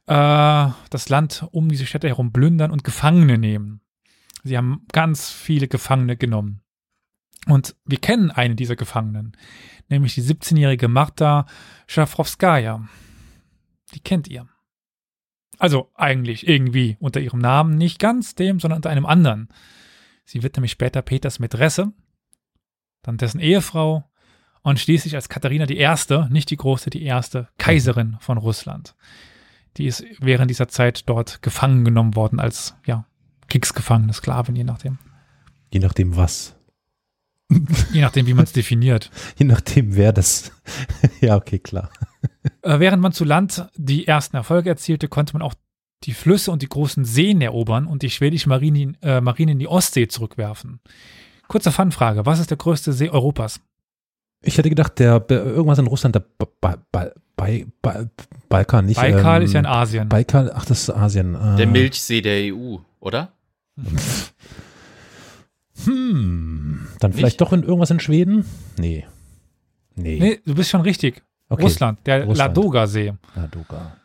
[0.07, 3.81] äh, das Land um diese Städte herum plündern und Gefangene nehmen.
[4.45, 6.61] Sie haben ganz viele Gefangene genommen.
[7.47, 9.37] Und wir kennen eine dieser Gefangenen,
[9.89, 11.47] nämlich die 17-jährige Marta
[11.87, 12.87] Schafrowskaja.
[13.95, 14.47] Die kennt ihr.
[15.59, 19.49] Also eigentlich irgendwie unter ihrem Namen, nicht ganz dem, sondern unter einem anderen.
[20.25, 21.93] Sie wird nämlich später Peters Mätresse,
[23.03, 24.05] dann dessen Ehefrau
[24.67, 28.97] und schließlich als Katharina die Erste, nicht die Große, die erste Kaiserin von Russland.
[29.77, 33.07] Die ist während dieser Zeit dort gefangen genommen worden als, ja,
[33.49, 34.99] Kriegsgefangene, Sklavin, je nachdem.
[35.73, 36.57] Je nachdem was.
[37.93, 39.13] Je nachdem, wie man es definiert.
[39.39, 40.51] Je nachdem, wer das.
[41.21, 41.89] ja, okay, klar.
[42.63, 45.55] Äh, während man zu Land die ersten Erfolge erzielte, konnte man auch
[46.03, 49.69] die Flüsse und die großen Seen erobern und die schwedische Marine, äh, Marine in die
[49.69, 50.81] Ostsee zurückwerfen.
[51.47, 53.61] Kurze Fanfrage, was ist der größte See Europas?
[54.43, 57.49] Ich hätte gedacht, der irgendwas in Russland, der ba ba ba ba
[57.83, 58.07] ba
[58.49, 58.97] Balkan, nicht.
[59.01, 60.09] Baikal ähm, ist ja in Asien.
[60.09, 61.35] Baikal, ach, das ist Asien.
[61.35, 63.33] Äh, Der Milchsee der EU, oder?
[65.85, 67.19] Hm, dann Nicht?
[67.19, 68.45] vielleicht doch in irgendwas in Schweden?
[68.79, 69.07] Nee.
[69.95, 70.19] Nee.
[70.21, 71.23] nee, du bist schon richtig.
[71.49, 71.63] okay.
[71.63, 72.27] Russland, der.
[72.27, 73.15] Ladoga-See.
[73.35, 73.97] Ladoga.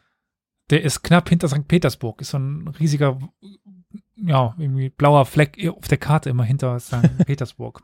[0.69, 1.67] Der ist knapp hinter St.
[1.67, 2.21] Petersburg.
[2.21, 3.19] Ist so ein riesiger,
[4.15, 7.17] ja, irgendwie blauer Fleck auf der Karte immer hinter St.
[7.25, 7.81] Petersburg.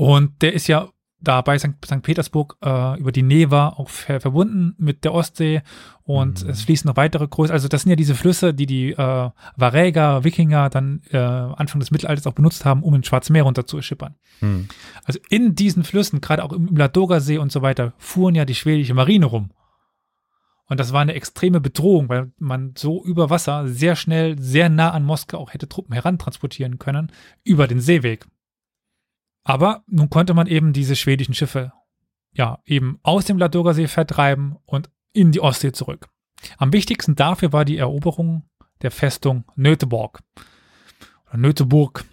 [0.00, 0.88] Und der ist ja
[1.20, 1.74] da bei St.
[1.84, 2.00] St.
[2.00, 5.60] Petersburg äh, über die Neva auch ver verbunden mit der Ostsee
[6.04, 6.48] und Mhm.
[6.48, 10.24] es fließen noch weitere größere, also das sind ja diese Flüsse, die die äh, Varäger,
[10.24, 13.82] Wikinger dann äh, Anfang des Mittelalters auch benutzt haben, um ins Schwarze Meer runter zu
[13.82, 14.14] schippern.
[14.38, 14.68] Hm.
[15.04, 18.54] Also in diesen Flüssen, gerade auch im, im Ladoga-See und so weiter, fuhren ja die
[18.54, 19.50] schwedische Marine rum.
[20.64, 24.92] Und das war eine extreme Bedrohung, weil man so über Wasser sehr schnell, sehr nah
[24.92, 27.12] an Moskau auch hätte Truppen herantransportieren können,
[27.44, 28.26] über den Seeweg.
[29.44, 31.72] Aber nun konnte man eben diese schwedischen Schiffe
[32.32, 36.08] ja eben aus dem Ladoga-See vertreiben und in die Ostsee zurück.
[36.58, 38.48] Am wichtigsten dafür war die Eroberung
[38.82, 40.20] der Festung Nöteborg
[41.28, 42.04] oder Nöteburg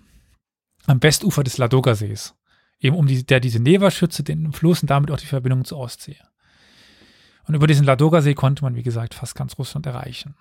[0.85, 2.35] am Westufer des Ladoga-Sees,
[2.79, 5.79] eben um die, der diese Neva schützte, den Fluss und damit auch die Verbindung zur
[5.79, 6.17] Ostsee.
[7.45, 10.35] Und über diesen Ladoga-See konnte man, wie gesagt, fast ganz Russland erreichen.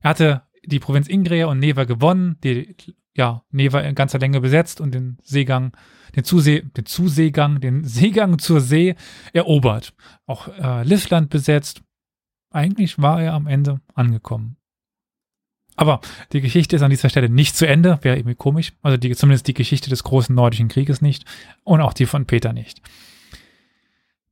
[0.00, 2.76] Er hatte die Provinz Ingria und Neva gewonnen, die
[3.16, 5.76] ja, Neva in ganzer Länge besetzt und den Seegang,
[6.16, 8.94] den, Zusee, den Zuseegang, den Seegang zur See
[9.32, 9.94] erobert.
[10.26, 11.82] Auch äh, Livland besetzt.
[12.50, 14.56] Eigentlich war er am Ende angekommen.
[15.76, 16.00] Aber
[16.32, 18.72] die Geschichte ist an dieser Stelle nicht zu Ende, wäre irgendwie komisch.
[18.82, 21.24] Also die, zumindest die Geschichte des großen nordischen Krieges nicht
[21.64, 22.82] und auch die von Peter nicht.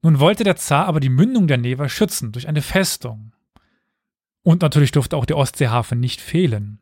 [0.03, 3.33] Nun wollte der Zar aber die Mündung der Neva schützen durch eine Festung.
[4.43, 6.81] Und natürlich durfte auch der Ostseehafen nicht fehlen.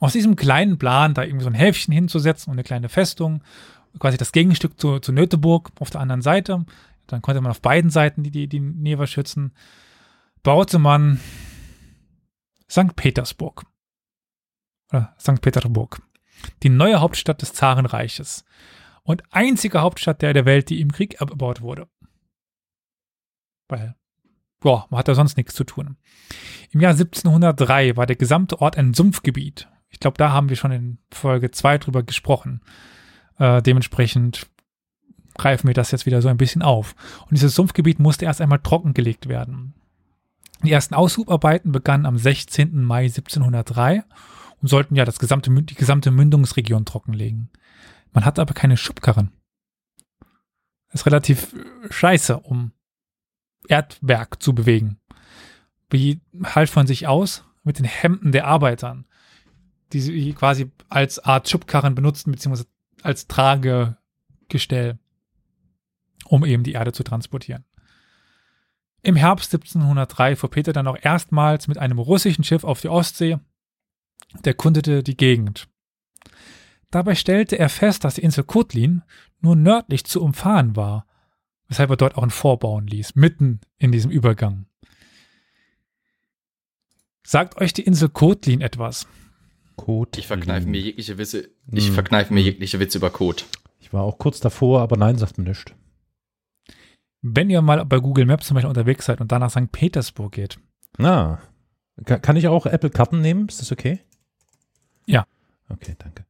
[0.00, 3.44] Aus diesem kleinen Plan, da irgendwie so ein Häfchen hinzusetzen und eine kleine Festung,
[3.98, 6.64] quasi das Gegenstück zu, zu Nöteburg auf der anderen Seite,
[7.06, 9.52] dann konnte man auf beiden Seiten die, die, die Neva schützen,
[10.42, 11.20] baute man
[12.70, 12.96] St.
[12.96, 13.66] Petersburg.
[14.90, 15.40] Oder St.
[15.40, 16.00] Petersburg.
[16.62, 18.44] Die neue Hauptstadt des Zarenreiches.
[19.02, 21.88] Und einzige Hauptstadt der, der Welt, die im Krieg erbaut wurde.
[23.68, 23.96] Weil,
[24.60, 25.96] boah, man hat da sonst nichts zu tun.
[26.70, 29.68] Im Jahr 1703 war der gesamte Ort ein Sumpfgebiet.
[29.90, 32.60] Ich glaube, da haben wir schon in Folge 2 drüber gesprochen.
[33.38, 34.46] Äh, dementsprechend
[35.36, 36.94] greifen wir das jetzt wieder so ein bisschen auf.
[37.22, 39.74] Und dieses Sumpfgebiet musste erst einmal trockengelegt werden.
[40.62, 42.84] Die ersten Aushubarbeiten begannen am 16.
[42.84, 44.04] Mai 1703
[44.60, 47.50] und sollten ja das gesamte, die gesamte Mündungsregion trockenlegen.
[48.12, 49.32] Man hat aber keine Schubkarren.
[50.90, 51.54] Das ist relativ
[51.88, 52.72] scheiße, um
[53.68, 54.98] Erdwerk zu bewegen.
[55.88, 59.06] Wie halt von sich aus mit den Hemden der Arbeitern,
[59.92, 62.68] die sie quasi als Art Schubkarren benutzten, beziehungsweise
[63.02, 64.98] als Tragegestell,
[66.26, 67.64] um eben die Erde zu transportieren.
[69.02, 73.38] Im Herbst 1703 fuhr Peter dann auch erstmals mit einem russischen Schiff auf die Ostsee
[74.34, 75.68] und erkundete die Gegend.
[76.90, 79.02] Dabei stellte er fest, dass die Insel Kotlin
[79.40, 81.06] nur nördlich zu umfahren war,
[81.68, 84.66] weshalb er dort auch ein Vorbauen ließ, mitten in diesem Übergang.
[87.22, 89.06] Sagt euch die Insel Kotlin etwas?
[89.80, 90.18] Kot.
[90.18, 91.94] Ich verkneife mir jegliche Witze, ich hm.
[91.94, 93.46] verkneife mir jegliche Witze über Kot.
[93.78, 95.72] Ich war auch kurz davor, aber nein, sagt mir nichts.
[97.22, 99.72] Wenn ihr mal bei Google Maps zum Beispiel unterwegs seid und dann nach St.
[99.72, 100.58] Petersburg geht.
[100.98, 101.38] Ah.
[102.04, 103.48] Kann ich auch Apple-Karten nehmen?
[103.48, 104.00] Ist das okay?
[105.06, 105.26] Ja.
[105.70, 106.26] Okay, danke.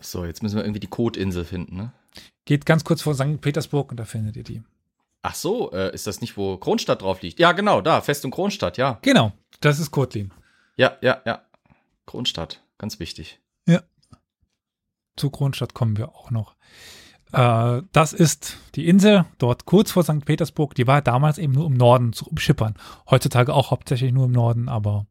[0.00, 1.92] So, jetzt müssen wir irgendwie die Kothinsel finden, ne?
[2.44, 3.40] Geht ganz kurz vor St.
[3.40, 4.62] Petersburg und da findet ihr die.
[5.26, 7.38] Ach so, äh, ist das nicht, wo Kronstadt drauf liegt?
[7.38, 8.98] Ja, genau, da, Festung Kronstadt, ja.
[9.00, 10.34] Genau, das ist Kotlin.
[10.76, 11.40] Ja, ja, ja.
[12.04, 13.40] Kronstadt, ganz wichtig.
[13.66, 13.80] Ja.
[15.16, 16.56] Zu Kronstadt kommen wir auch noch.
[17.32, 20.26] Äh, das ist die Insel, dort kurz vor St.
[20.26, 20.74] Petersburg.
[20.74, 22.74] Die war damals eben nur im Norden zu umschippern.
[23.08, 25.06] Heutzutage auch hauptsächlich nur im Norden, aber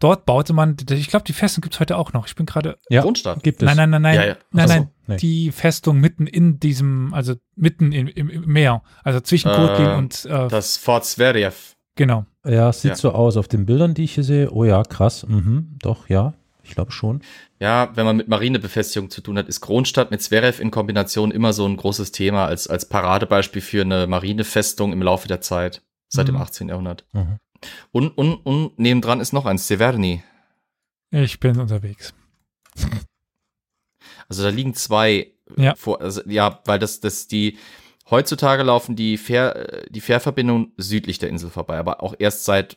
[0.00, 2.26] Dort baute man, ich glaube, die Festung gibt es heute auch noch.
[2.26, 2.78] Ich bin gerade.
[2.88, 3.66] Ja, Grundstadt gibt es.
[3.66, 4.14] Nein, nein, nein, nein.
[4.14, 4.36] Ja, ja.
[4.52, 4.88] Nein, nein.
[5.08, 5.16] Nee.
[5.16, 8.82] Die Festung mitten in diesem, also mitten im, im, im Meer.
[9.02, 10.24] Also zwischen Kotlin äh, und.
[10.26, 11.74] Äh, das Fort Zverev.
[11.96, 12.26] Genau.
[12.46, 12.96] Ja, sieht ja.
[12.96, 14.50] so aus auf den Bildern, die ich hier sehe.
[14.52, 15.26] Oh ja, krass.
[15.26, 16.34] Mhm, doch, ja.
[16.62, 17.22] Ich glaube schon.
[17.60, 21.52] Ja, wenn man mit Marinebefestigung zu tun hat, ist Kronstadt mit Zverev in Kombination immer
[21.52, 26.26] so ein großes Thema als, als Paradebeispiel für eine Marinefestung im Laufe der Zeit, seit
[26.28, 26.32] mhm.
[26.32, 26.68] dem 18.
[26.68, 27.04] Jahrhundert.
[27.12, 27.38] Mhm.
[27.92, 30.22] Und, und, und nebendran ist noch ein Severny.
[31.10, 32.14] Ich bin unterwegs.
[34.28, 35.74] Also da liegen zwei ja.
[35.74, 37.58] vor, also, ja, weil das, das die,
[38.10, 42.76] heutzutage laufen die Fähr, die Fährverbindungen südlich der Insel vorbei, aber auch erst seit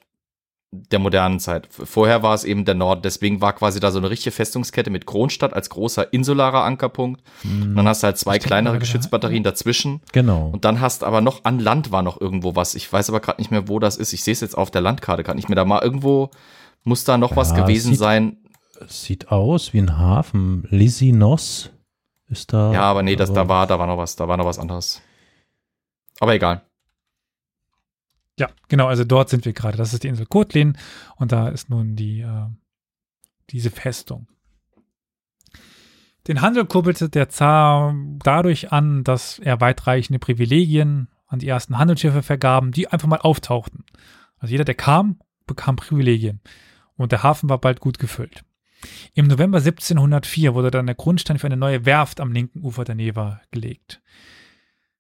[0.72, 1.68] der modernen Zeit.
[1.70, 5.06] Vorher war es eben der Norden, deswegen war quasi da so eine richtige Festungskette mit
[5.06, 7.22] Kronstadt als großer insularer Ankerpunkt.
[7.44, 7.76] Mhm.
[7.76, 10.02] dann hast du halt zwei ich kleinere Geschützbatterien dazwischen.
[10.14, 10.50] Genau.
[10.54, 12.76] Und dann hast aber noch an Land war noch irgendwo was.
[12.76, 14.14] Ich weiß aber gerade nicht mehr, wo das ist.
[14.14, 15.58] Ich sehe es jetzt auf der Landkarte gar nicht mehr.
[15.58, 16.32] Da mal irgendwo
[16.84, 18.38] muss da noch ja, was gewesen sieht, sein.
[18.88, 20.66] Sieht aus wie ein Hafen.
[20.70, 21.70] Lisinos
[22.30, 22.72] ist da.
[22.72, 25.02] Ja, aber nee, das, da war, da war noch was, da war noch was anderes.
[26.22, 26.62] Aber egal.
[28.42, 29.78] Ja, genau, also dort sind wir gerade.
[29.78, 30.76] Das ist die Insel Kotlin
[31.16, 32.48] und da ist nun die, äh,
[33.52, 34.28] diese Festung.
[36.28, 42.24] Den Handel kurbelte der Zar dadurch an, dass er weitreichende Privilegien an die ersten Handelsschiffe
[42.24, 43.86] vergaben, die einfach mal auftauchten.
[44.40, 46.42] Also jeder, der kam, bekam Privilegien.
[46.96, 48.44] Und der Hafen war bald gut gefüllt.
[49.14, 52.96] Im November 1704 wurde dann der Grundstein für eine neue Werft am linken Ufer der
[52.96, 54.02] Neva gelegt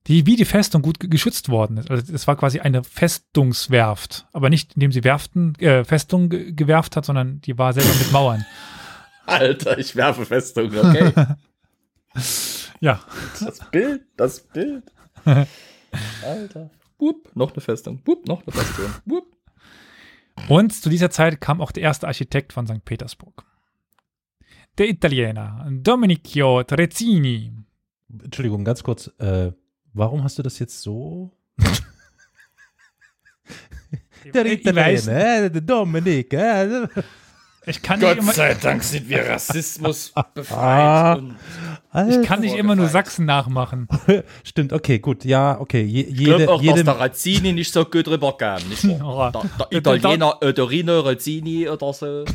[0.07, 1.91] die wie die Festung gut geschützt worden ist.
[1.91, 7.05] Also es war quasi eine Festungswerft, aber nicht indem sie Werften, äh, Festung gewerft hat,
[7.05, 8.45] sondern die war selber mit Mauern.
[9.25, 11.13] Alter, ich werfe Festung, okay.
[12.79, 12.99] ja.
[13.39, 14.91] Das Bild, das Bild.
[16.23, 16.69] Alter.
[16.97, 18.01] Bup, noch eine Festung.
[18.03, 18.91] Bup, noch eine Festung.
[19.05, 19.25] Bup.
[20.47, 22.83] Und zu dieser Zeit kam auch der erste Architekt von St.
[22.83, 23.45] Petersburg.
[24.77, 27.53] Der Italiener Domenico Trezzini.
[28.23, 29.07] Entschuldigung, ganz kurz.
[29.19, 29.51] Äh,
[29.93, 31.31] Warum hast du das jetzt so?
[34.33, 36.33] der Italiener, der Dominik.
[36.33, 36.87] Äh,
[37.65, 41.21] ich kann Gott immer, sei Dank sind wir Rassismus befreit.
[41.91, 43.87] Ah, ich kann nicht immer nur Sachsen nachmachen.
[44.43, 45.25] Stimmt, okay, gut.
[45.25, 45.83] Ja, okay.
[45.83, 48.67] Je, jede, ich glaube auch, jede, dass der Razzini nicht so gut rüber kam.
[48.67, 49.31] Nicht der,
[49.71, 52.25] der Italiener Öderino Razzini oder so.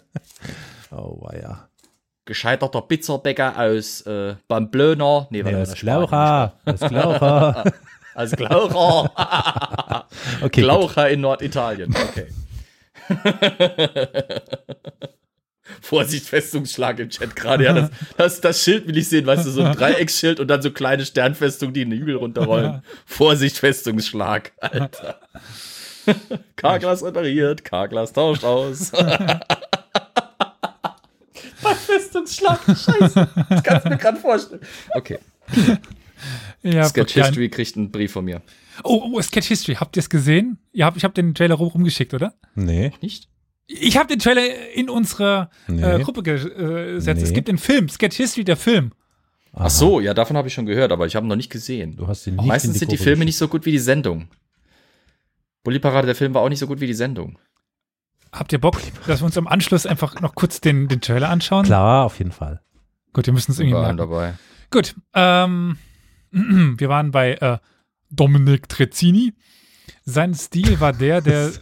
[0.92, 1.68] oh, ja.
[2.26, 5.26] Gescheiterter Pizzabäcker aus äh, Pamplona.
[5.30, 6.52] Nee, Nee, Spanien Glaucher.
[6.66, 7.62] Als Glaucher.
[7.64, 7.76] nicht.
[8.14, 10.06] Als Glaucher.
[10.42, 10.52] Okay, gut.
[10.52, 11.94] Glaucher in Norditalien.
[11.94, 12.26] Okay.
[15.80, 17.64] Vorsicht, Festungsschlag im Chat gerade.
[17.64, 20.62] Ja, das, das, das Schild will ich sehen, weißt du, so ein Dreiecksschild und dann
[20.62, 22.82] so kleine Sternfestungen, die in den Hügel runterrollen.
[23.06, 25.20] Vorsicht, Festungsschlag, Alter.
[26.54, 28.92] Karglas repariert, Karglas tauscht aus.
[31.96, 33.28] Bei Festungsschlag, scheiße.
[33.48, 34.60] Das kannst du mir gerade vorstellen.
[34.94, 35.18] Okay,
[36.62, 38.42] Ja, Sketch History kriegt einen Brief von mir.
[38.84, 39.76] Oh, oh, Sketch History.
[39.76, 40.58] Habt ihr es gesehen?
[40.72, 42.34] Ich habe den Trailer rum, rumgeschickt, oder?
[42.54, 42.92] Nee.
[43.00, 43.28] Nicht?
[43.68, 44.42] Ich habe den Trailer
[44.74, 45.82] in unsere Nee.
[45.82, 47.22] äh, Gruppe gesetzt.
[47.22, 47.34] Es Nee.
[47.34, 48.92] gibt den Film, Sketch History, der Film.
[49.52, 51.96] Ach so, ja, davon habe ich schon gehört, aber ich habe ihn noch nicht gesehen.
[51.96, 53.26] Du hast ihn nicht in Meistens sind die Filme geschickt.
[53.26, 54.28] nicht so gut wie die Sendung.
[55.64, 57.38] Bully Parade, der Film war auch nicht so gut wie die Sendung.
[58.38, 61.64] Habt ihr Bock, dass wir uns am Anschluss einfach noch kurz den, den Trailer anschauen?
[61.64, 62.60] Klar, auf jeden Fall.
[63.14, 63.96] Gut, wir müssen es irgendwie merken.
[63.96, 64.34] dabei.
[64.70, 65.78] Gut, ähm,
[66.30, 67.58] wir waren bei äh,
[68.10, 69.32] Dominic Trezzini.
[70.04, 71.50] Sein Stil war der der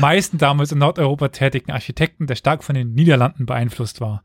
[0.00, 4.22] meisten damals in Nordeuropa tätigen Architekten, der stark von den Niederlanden beeinflusst war.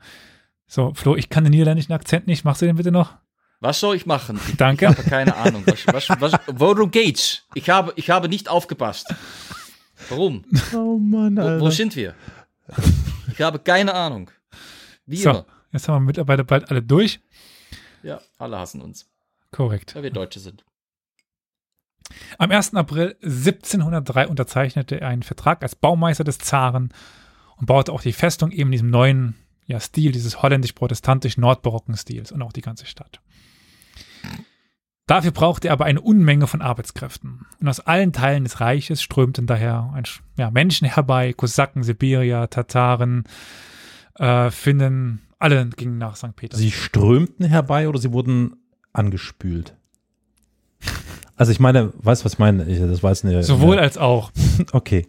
[0.68, 2.46] So, Flo, ich kann den niederländischen Akzent nicht.
[2.46, 3.16] Machst du den bitte noch?
[3.60, 4.40] Was soll ich machen?
[4.48, 4.88] Ich Danke.
[4.88, 5.64] habe keine Ahnung.
[5.68, 7.44] Was, was, was, worum geht's?
[7.54, 9.14] Ich habe, ich habe nicht aufgepasst.
[10.10, 10.44] Warum?
[10.74, 12.16] Oh Mann, Wo, wo sind wir?
[13.32, 14.30] Ich habe keine Ahnung.
[15.06, 15.46] Wie So, immer.
[15.72, 17.20] jetzt haben wir mittlerweile bald alle durch.
[18.04, 19.10] Ja, alle hassen uns,
[19.52, 19.96] Korrekt.
[19.96, 20.64] weil wir Deutsche sind.
[22.38, 22.74] Am 1.
[22.76, 26.94] April 1703 unterzeichnete er einen Vertrag als Baumeister des Zaren
[27.58, 29.36] und baute auch die Festung eben in diesem neuen
[29.68, 33.22] ja, Stil, dieses holländisch-protestantisch-nordbarocken Stils und auch die ganze Stadt.
[35.12, 37.46] Dafür brauchte er aber eine Unmenge von Arbeitskräften.
[37.60, 40.06] Und aus allen Teilen des Reiches strömten daher ein,
[40.38, 43.26] ja, Menschen herbei, Kosaken, Sibirier, Tataren,
[44.16, 46.34] äh, Finnen, alle gingen nach St.
[46.38, 46.56] Peter.
[46.56, 48.56] Sie strömten herbei oder sie wurden
[48.94, 49.76] angespült?
[51.36, 52.64] Also ich meine, weißt du, was ich meine?
[52.68, 54.32] Ich, das weiß eine, Sowohl eine, als auch.
[54.72, 55.08] Okay.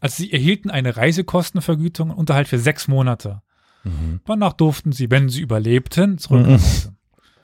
[0.00, 3.42] Also sie erhielten eine Reisekostenvergütung und Unterhalt für sechs Monate.
[3.84, 4.18] Mhm.
[4.24, 6.58] Danach durften sie, wenn sie überlebten, zurück Mhm.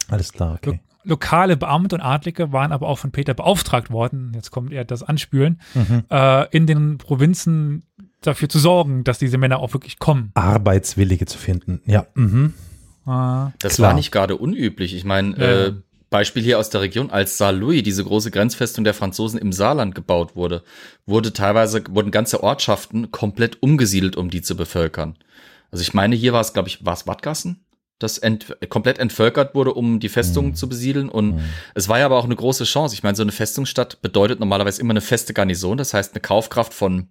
[0.08, 0.80] Alles klar, okay.
[1.04, 5.02] Lokale Beamte und Adlige waren aber auch von Peter beauftragt worden, jetzt kommt eher das
[5.02, 6.04] Anspülen, Mhm.
[6.10, 7.84] äh, in den Provinzen
[8.22, 10.30] dafür zu sorgen, dass diese Männer auch wirklich kommen.
[10.34, 11.80] Arbeitswillige zu finden.
[11.86, 12.06] Ja.
[12.14, 12.54] Mhm.
[13.06, 13.88] Ah, Das Klar.
[13.90, 14.94] war nicht gerade unüblich.
[14.94, 15.66] Ich meine, Ja.
[15.66, 15.72] äh,
[16.10, 20.36] Beispiel hier aus der Region, als Saarlouis, diese große Grenzfestung der Franzosen im Saarland gebaut
[20.36, 20.62] wurde,
[21.06, 25.16] wurde teilweise, wurden ganze Ortschaften komplett umgesiedelt, um die zu bevölkern.
[25.72, 27.63] Also ich meine, hier war es, glaube ich, war es Wattgassen,
[27.98, 30.54] das ent, komplett entvölkert wurde, um die Festung Mhm.
[30.56, 31.08] zu besiedeln.
[31.08, 31.40] Und Mhm.
[31.74, 32.94] es war ja aber auch eine große Chance.
[32.94, 36.74] Ich meine, so eine Festungsstadt bedeutet normalerweise immer eine feste Garnison, das heißt eine Kaufkraft
[36.74, 37.08] von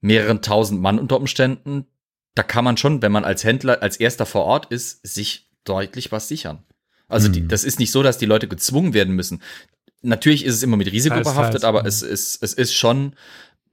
[0.00, 1.86] mehreren tausend Mann unter Umständen.
[2.34, 6.12] Da kann man schon, wenn man als Händler als erster vor Ort ist, sich deutlich
[6.12, 6.62] was sichern.
[7.08, 7.48] Also die, Mhm.
[7.48, 9.42] das ist nicht so, dass die Leute gezwungen werden müssen.
[10.02, 11.86] Natürlich ist es immer mit Risiko Teils, behaftet, teils, aber mhm.
[11.88, 13.14] es ist, es ist schon,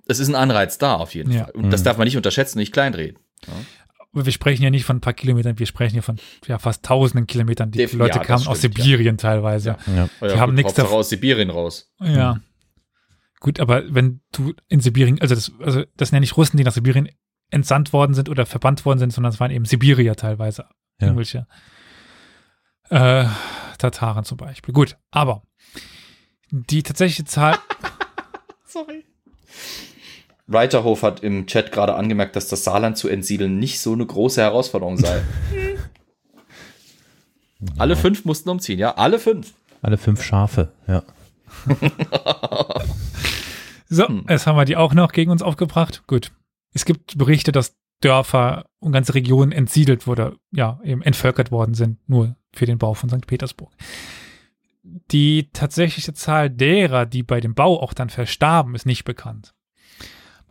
[0.08, 1.46] es ist ein Anreiz da auf jeden Ja.
[1.46, 1.54] Fall.
[1.54, 1.86] Und das Mhm.
[1.86, 3.18] darf man nicht unterschätzen, nicht kleinreden.
[4.14, 6.84] Aber wir sprechen ja nicht von ein paar Kilometern, wir sprechen hier von ja, fast
[6.84, 7.72] tausenden Kilometern.
[7.72, 8.84] Die Def- Leute ja, kamen aus stimmt, ja.
[8.84, 9.78] Sibirien teilweise.
[9.88, 10.10] Ja.
[10.22, 10.98] Ja, haben nichts davon.
[10.98, 11.94] aus Sibirien raus.
[12.00, 12.40] Ja.
[13.40, 16.64] Gut, aber wenn du in Sibirien, also das, also das sind ja nicht Russen, die
[16.64, 17.10] nach Sibirien
[17.50, 20.66] entsandt worden sind oder verbannt worden sind, sondern es waren eben Sibirier teilweise.
[21.00, 21.08] Ja.
[21.08, 21.48] Irgendwelche
[22.90, 23.26] äh,
[23.78, 24.74] Tataren zum Beispiel.
[24.74, 25.44] Gut, aber
[26.52, 27.58] die tatsächliche Zahl,
[30.54, 34.42] Reiterhof hat im Chat gerade angemerkt, dass das Saarland zu entsiedeln nicht so eine große
[34.42, 35.22] Herausforderung sei.
[37.78, 38.96] Alle fünf mussten umziehen, ja?
[38.96, 39.54] Alle fünf.
[39.82, 41.04] Alle fünf Schafe, ja.
[43.90, 44.26] so, Hm.
[44.30, 46.04] jetzt haben wir die auch noch gegen uns aufgebracht.
[46.08, 46.32] Gut.
[46.74, 51.98] Es gibt Berichte, dass Dörfer und ganze Regionen entsiedelt wurde, ja, eben entvölkert worden sind,
[52.10, 53.28] nur für den Bau von St.
[53.28, 53.72] Petersburg.
[55.12, 59.54] Die tatsächliche Zahl derer, die bei dem Bau auch dann verstarben, ist nicht bekannt.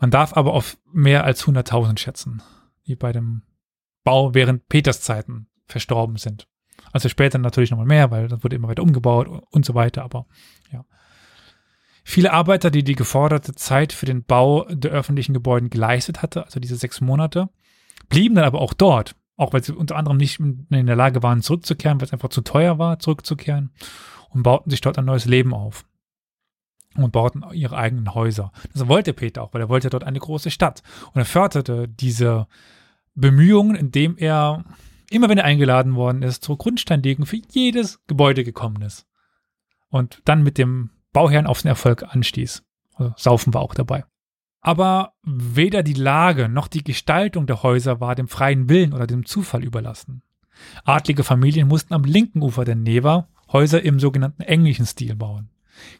[0.01, 2.43] Man darf aber auf mehr als 100.000 schätzen,
[2.87, 3.43] die bei dem
[4.03, 6.49] Bau während Peters Zeiten verstorben sind.
[6.93, 10.27] Also später natürlich nochmal mehr, weil das wurde immer weiter umgebaut und so weiter, aber
[10.73, 10.85] ja.
[12.03, 16.59] Viele Arbeiter, die die geforderte Zeit für den Bau der öffentlichen Gebäude geleistet hatte, also
[16.59, 17.51] diese sechs Monate,
[18.09, 21.43] blieben dann aber auch dort, auch weil sie unter anderem nicht in der Lage waren,
[21.43, 23.70] zurückzukehren, weil es einfach zu teuer war, zurückzukehren
[24.31, 25.85] und bauten sich dort ein neues Leben auf
[27.05, 28.53] und bauten ihre eigenen Häuser.
[28.72, 30.82] Das wollte Peter auch, weil er wollte dort eine große Stadt.
[31.12, 32.46] Und er förderte diese
[33.14, 34.64] Bemühungen, indem er
[35.11, 39.07] immer wenn er eingeladen worden ist, zur Grundsteinlegung für jedes Gebäude gekommen ist.
[39.88, 42.62] Und dann mit dem Bauherrn auf den Erfolg anstieß.
[42.94, 44.05] Also Saufen war auch dabei.
[44.61, 49.24] Aber weder die Lage noch die Gestaltung der Häuser war dem freien Willen oder dem
[49.24, 50.22] Zufall überlassen.
[50.84, 55.51] Adlige Familien mussten am linken Ufer der Neva Häuser im sogenannten englischen Stil bauen.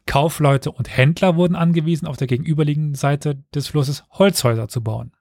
[0.07, 5.13] Kaufleute und Händler wurden angewiesen, auf der gegenüberliegenden Seite des Flusses Holzhäuser zu bauen.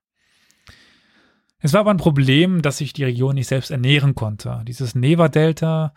[1.59, 4.61] Es war aber ein Problem, dass sich die Region nicht selbst ernähren konnte.
[4.65, 5.93] Dieses Neva-Delta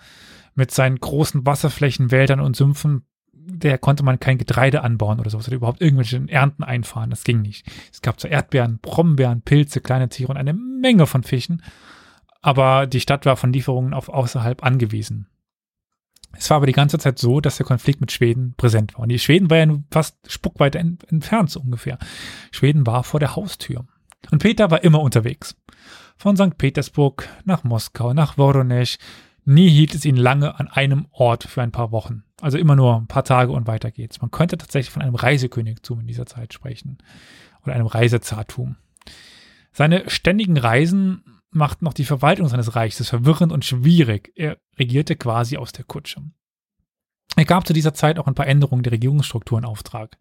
[0.54, 5.48] mit seinen großen Wasserflächen, Wäldern und Sümpfen, der konnte man kein Getreide anbauen oder sowas
[5.48, 7.10] oder überhaupt irgendwelche Ernten einfahren.
[7.10, 7.66] Das ging nicht.
[7.92, 11.62] Es gab zwar Erdbeeren, Brombeeren, Pilze, kleine Tiere und eine Menge von Fischen,
[12.40, 15.28] aber die Stadt war von Lieferungen auf außerhalb angewiesen.
[16.36, 19.00] Es war aber die ganze Zeit so, dass der Konflikt mit Schweden präsent war.
[19.00, 21.98] Und die Schweden war ja fast spuckweiter entfernt so ungefähr.
[22.50, 23.84] Schweden war vor der Haustür.
[24.30, 25.56] Und Peter war immer unterwegs.
[26.16, 26.56] Von St.
[26.56, 28.98] Petersburg nach Moskau, nach Voronezh.
[29.44, 32.22] Nie hielt es ihn lange an einem Ort für ein paar Wochen.
[32.40, 34.20] Also immer nur ein paar Tage und weiter geht's.
[34.20, 36.98] Man könnte tatsächlich von einem Reisekönigtum in dieser Zeit sprechen.
[37.64, 38.76] Oder einem Reisezartum.
[39.72, 44.32] Seine ständigen Reisen machten noch die Verwaltung seines Reiches verwirrend und schwierig.
[44.34, 46.22] Er regierte quasi aus der Kutsche.
[47.34, 50.18] Er gab zu dieser Zeit auch ein paar Änderungen der Regierungsstruktur in Auftrag.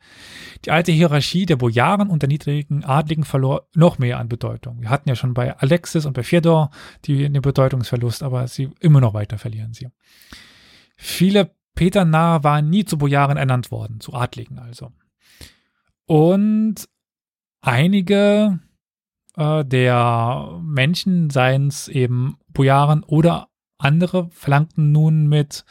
[0.63, 4.81] Die alte Hierarchie der Bojaren und der niedrigen Adligen verlor noch mehr an Bedeutung.
[4.81, 6.71] Wir hatten ja schon bei Alexis und bei Fedor
[7.05, 9.89] die, den Bedeutungsverlust, aber sie immer noch weiter verlieren sie.
[10.95, 14.91] Viele Peternahe waren nie zu Bojaren ernannt worden, zu Adligen also.
[16.05, 16.87] Und
[17.61, 18.59] einige
[19.37, 25.65] äh, der Menschen, seien es eben Bojaren oder andere, verlangten nun mit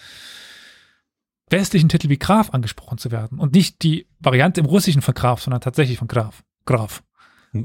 [1.49, 3.39] westlichen Titel wie Graf angesprochen zu werden.
[3.39, 6.43] Und nicht die Variante im Russischen von Graf, sondern tatsächlich von Graf.
[6.65, 7.03] Graf.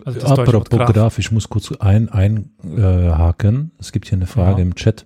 [0.03, 0.93] Also das Apropos Graf.
[0.93, 1.19] Graf.
[1.19, 3.71] ich muss kurz ein, einhaken.
[3.75, 4.65] Äh, es gibt hier eine Frage ja.
[4.65, 5.05] im Chat,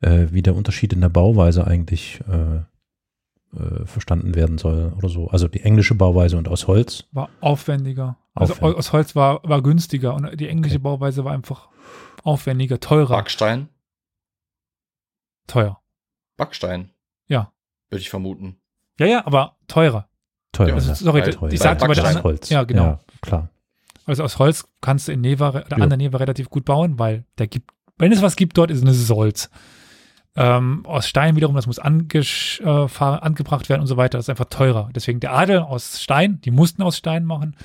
[0.00, 2.60] äh, wie der Unterschied in der Bauweise eigentlich äh,
[3.54, 5.28] äh, verstanden werden soll oder so.
[5.28, 7.04] Also die englische Bauweise und aus Holz.
[7.12, 8.16] War aufwendiger.
[8.34, 8.78] Also Aufwendig.
[8.78, 10.82] aus Holz war, war günstiger und die englische okay.
[10.82, 11.68] Bauweise war einfach
[12.22, 13.16] aufwendiger, teurer.
[13.16, 13.68] Backstein?
[15.46, 15.80] Teuer.
[16.36, 16.90] Backstein?
[17.28, 17.52] Ja.
[17.88, 18.56] Würde ich vermuten.
[18.98, 20.08] Ja, ja, aber teurer.
[20.52, 20.74] Teurer.
[20.74, 21.48] Also, sorry, teuer.
[21.48, 22.48] die sagt aber das Holz.
[22.48, 22.84] Ja, genau.
[22.84, 23.50] Ja, klar.
[24.04, 25.76] Also aus Holz kannst du in Neva, oder ja.
[25.76, 28.84] an der Neva relativ gut bauen, weil der gibt, wenn es was gibt dort, ist
[28.84, 29.50] es Holz.
[30.38, 34.50] Ähm, aus Stein wiederum, das muss äh, angebracht werden und so weiter, das ist einfach
[34.50, 34.90] teurer.
[34.94, 37.56] Deswegen der Adel aus Stein, die mussten aus Stein machen,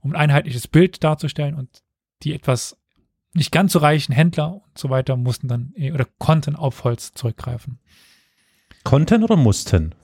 [0.00, 1.82] um ein einheitliches Bild darzustellen und
[2.22, 2.76] die etwas
[3.32, 7.14] nicht ganz so reichen Händler und so weiter mussten dann eh, oder konnten auf Holz
[7.14, 7.78] zurückgreifen.
[8.84, 9.94] Konnten oder mussten?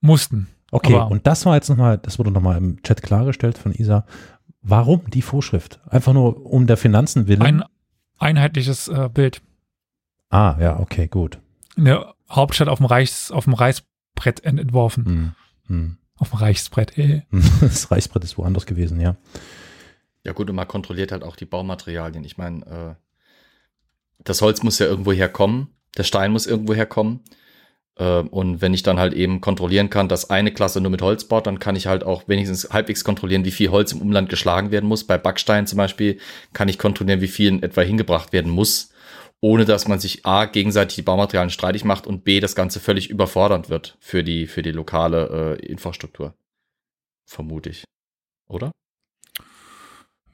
[0.00, 0.48] Mussten.
[0.70, 4.04] Okay, und das war jetzt nochmal, das wurde nochmal im Chat klargestellt von Isa.
[4.62, 5.80] Warum die Vorschrift?
[5.86, 7.42] Einfach nur um der Finanzen willen?
[7.42, 7.64] Ein
[8.18, 9.42] einheitliches äh, Bild.
[10.36, 11.38] Ah, ja, okay, gut.
[11.78, 15.06] Eine Hauptstadt auf dem, Reichs, auf dem Reichsbrett entworfen.
[15.06, 15.34] Hm,
[15.68, 15.96] hm.
[16.18, 17.22] Auf dem Reichsbrett, eh.
[17.62, 19.16] Das Reichsbrett ist woanders gewesen, ja.
[20.24, 22.22] Ja, gut, und man kontrolliert halt auch die Baumaterialien.
[22.24, 22.94] Ich meine, äh,
[24.18, 27.20] das Holz muss ja irgendwo herkommen, der Stein muss irgendwo herkommen.
[27.94, 31.24] Äh, und wenn ich dann halt eben kontrollieren kann, dass eine Klasse nur mit Holz
[31.24, 34.70] baut, dann kann ich halt auch wenigstens halbwegs kontrollieren, wie viel Holz im Umland geschlagen
[34.70, 35.04] werden muss.
[35.04, 36.18] Bei Backstein zum Beispiel
[36.52, 38.90] kann ich kontrollieren, wie viel in etwa hingebracht werden muss
[39.40, 43.10] ohne dass man sich A, gegenseitig die Baumaterialien streitig macht und B, das Ganze völlig
[43.10, 46.34] überfordernd wird für die, für die lokale äh, Infrastruktur.
[47.26, 47.84] Vermute ich.
[48.48, 48.70] Oder?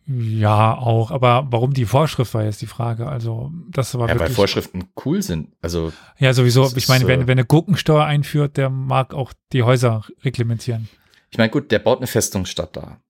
[0.06, 3.08] Ja, auch, aber warum die Vorschrift war jetzt die Frage.
[3.08, 4.30] Also, das war ja, wirklich.
[4.30, 5.52] weil Vorschriften cool sind.
[5.62, 5.92] Also.
[6.18, 6.70] Ja, sowieso.
[6.76, 10.88] Ich meine, wenn, äh, wenn eine Gurkensteuer einführt, der mag auch die Häuser reglementieren.
[11.30, 13.01] Ich meine, gut, der baut eine Festungsstadt da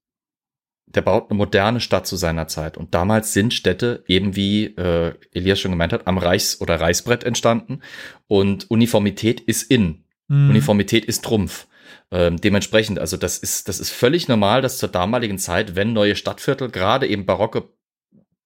[0.94, 2.76] der baut eine moderne Stadt zu seiner Zeit.
[2.76, 7.24] Und damals sind Städte eben wie äh, Elias schon gemeint hat, am Reichs- oder Reißbrett
[7.24, 7.80] entstanden.
[8.28, 10.04] Und Uniformität ist in.
[10.28, 10.50] Mhm.
[10.50, 11.66] Uniformität ist Trumpf.
[12.10, 16.16] Ähm, dementsprechend, also das ist, das ist völlig normal, dass zur damaligen Zeit, wenn neue
[16.16, 17.68] Stadtviertel, gerade eben barocke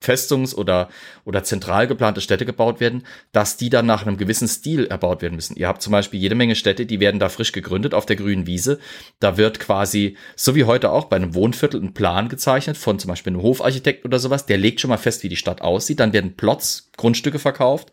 [0.01, 0.89] Festungs- oder,
[1.25, 5.35] oder zentral geplante Städte gebaut werden, dass die dann nach einem gewissen Stil erbaut werden
[5.35, 5.57] müssen.
[5.57, 8.47] Ihr habt zum Beispiel jede Menge Städte, die werden da frisch gegründet auf der grünen
[8.47, 8.79] Wiese.
[9.21, 13.09] Da wird quasi, so wie heute auch bei einem Wohnviertel, ein Plan gezeichnet von zum
[13.09, 14.47] Beispiel einem Hofarchitekt oder sowas.
[14.47, 16.01] Der legt schon mal fest, wie die Stadt aussieht.
[16.01, 17.91] Dann werden Plots, Grundstücke verkauft.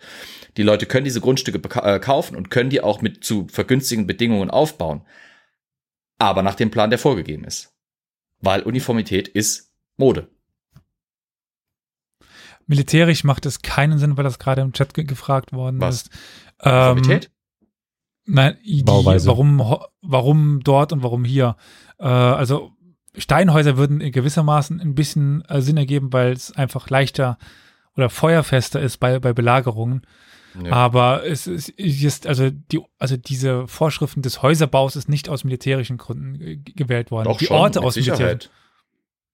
[0.58, 4.49] Die Leute können diese Grundstücke äh, kaufen und können die auch mit zu vergünstigen Bedingungen
[4.49, 5.06] aufbauen.
[6.20, 7.74] Aber nach dem Plan, der vorgegeben ist.
[8.39, 10.33] Weil Uniformität ist Mode.
[12.68, 16.03] Militärisch macht es keinen Sinn, weil das gerade im Chat ge gefragt worden Was?
[16.03, 16.09] ist.
[16.61, 17.01] Ähm,
[18.26, 19.28] nein, die, Bauweise.
[19.28, 21.55] warum, warum dort und warum hier?
[21.99, 22.72] Äh, also
[23.16, 27.38] Steinhäuser würden gewissermaßen ein bisschen äh, Sinn ergeben, weil es einfach leichter
[27.95, 30.01] oder feuerfester ist bei, bei Belagerungen.
[30.64, 30.72] Ja.
[30.72, 35.97] Aber es ist, ist also die also diese Vorschriften des Häuserbaus ist nicht aus militärischen
[35.97, 37.28] Gründen gewählt worden.
[37.28, 38.51] Doch die schon, Orte aus Sicherheit.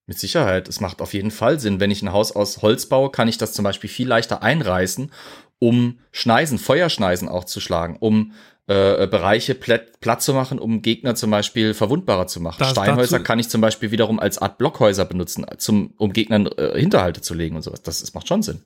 [0.10, 0.68] Mit Sicherheit.
[0.68, 1.80] Es macht auf jeden Fall Sinn.
[1.80, 5.12] Wenn ich ein Haus aus Holz baue, kann ich das zum Beispiel viel leichter einreißen,
[5.60, 8.32] um Schneisen, Feuerschneisen auch zu schlagen, um
[8.66, 12.57] äh, Bereiche platt, platt zu machen, um Gegner zum Beispiel verwundbarer zu machen.
[12.60, 16.47] Das- Steinhäuser dazu- kann ich zum Beispiel wiederum als Art Blockhäuser benutzen, zum, um Gegnern
[16.57, 17.82] äh, Hinterhalte zu legen und sowas.
[17.84, 18.64] Das, das macht schon Sinn.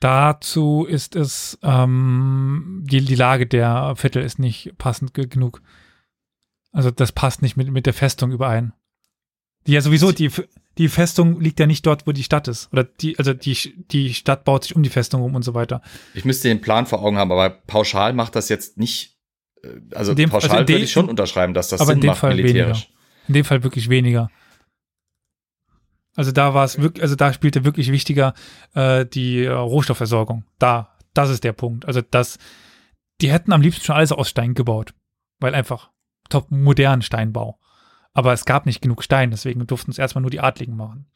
[0.00, 5.62] Dazu ist es, ähm, die, die Lage der Viertel ist nicht passend ge- genug.
[6.72, 8.72] Also das passt nicht mit, mit der Festung überein.
[9.66, 10.30] Die ja sowieso, die,
[10.80, 12.72] die Festung liegt ja nicht dort, wo die Stadt ist.
[12.72, 13.54] Oder die, also die,
[13.90, 15.82] die Stadt baut sich um die Festung rum und so weiter.
[16.14, 19.18] Ich müsste den Plan vor Augen haben, aber pauschal macht das jetzt nicht.
[19.62, 21.96] äh, Also In dem- pauschal also in würde ich schon unterschreiben, dass das aber in
[21.96, 22.88] Sinn dem macht Fall militärisch.
[23.28, 24.30] In dem Fall wirklich weniger.
[26.16, 28.32] Also da war es wirklich, also da spielte wirklich wichtiger
[28.74, 30.44] äh, die äh, Rohstoffversorgung.
[30.58, 31.84] Da, das ist der Punkt.
[31.84, 32.38] Also das,
[33.20, 34.94] die hätten am liebsten schon alles aus Stein gebaut,
[35.40, 35.90] weil einfach
[36.30, 37.59] top modernen Steinbau.
[38.12, 41.06] Aber es gab nicht genug Stein, deswegen durften es erstmal nur die Adligen machen.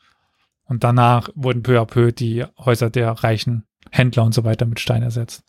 [0.64, 4.80] Und danach wurden peu à peu die Häuser der reichen Händler und so weiter mit
[4.80, 5.44] Stein ersetzt.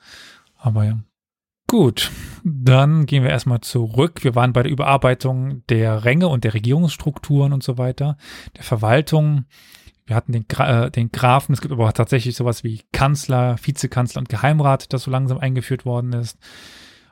[0.58, 1.00] Aber ja.
[1.68, 2.12] Gut,
[2.44, 4.24] dann gehen wir erstmal zurück.
[4.24, 8.18] Wir waren bei der Überarbeitung der Ränge und der Regierungsstrukturen und so weiter,
[8.56, 9.46] der Verwaltung.
[10.06, 13.56] Wir hatten den, Gra äh, den Grafen, es gibt aber auch tatsächlich sowas wie Kanzler,
[13.60, 16.38] Vizekanzler und Geheimrat, das so langsam eingeführt worden ist.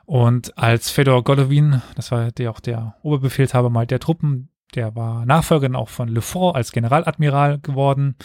[0.06, 5.24] Und als Fedor Golovin, das war der auch der Oberbefehlshaber mal der Truppen, der war
[5.24, 8.16] Nachfolger auch von Lefort als Generaladmiral geworden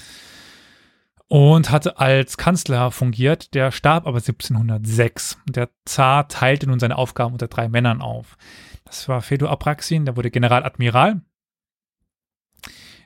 [1.28, 3.54] und hatte als Kanzler fungiert.
[3.54, 5.38] Der starb aber 1706.
[5.48, 8.36] Der Zar teilte nun seine Aufgaben unter drei Männern auf.
[8.84, 11.22] Das war Fedor Apraxin, der wurde Generaladmiral.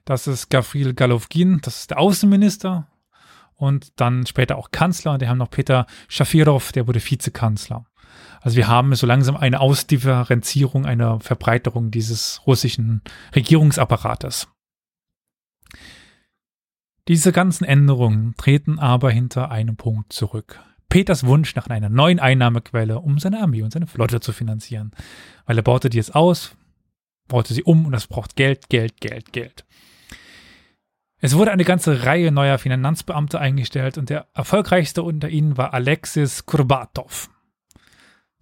[0.05, 2.87] Das ist Gavril Galovgin, das ist der Außenminister.
[3.63, 5.21] Und dann später auch Kanzler.
[5.21, 7.85] Wir haben noch Peter Schafirov, der wurde Vizekanzler.
[8.41, 13.03] Also wir haben so langsam eine Ausdifferenzierung, eine Verbreiterung dieses russischen
[13.33, 14.49] Regierungsapparates.
[17.07, 20.59] Diese ganzen Änderungen treten aber hinter einem Punkt zurück.
[20.89, 24.91] Peters Wunsch nach einer neuen Einnahmequelle, um seine Armee und seine Flotte zu finanzieren.
[25.45, 26.57] Weil er baute die jetzt aus,
[27.29, 29.63] baute sie um und das braucht Geld, Geld, Geld, Geld.
[31.25, 36.45] Es wurde eine ganze Reihe neuer Finanzbeamte eingestellt und der erfolgreichste unter ihnen war Alexis
[36.45, 37.29] Kurbatov,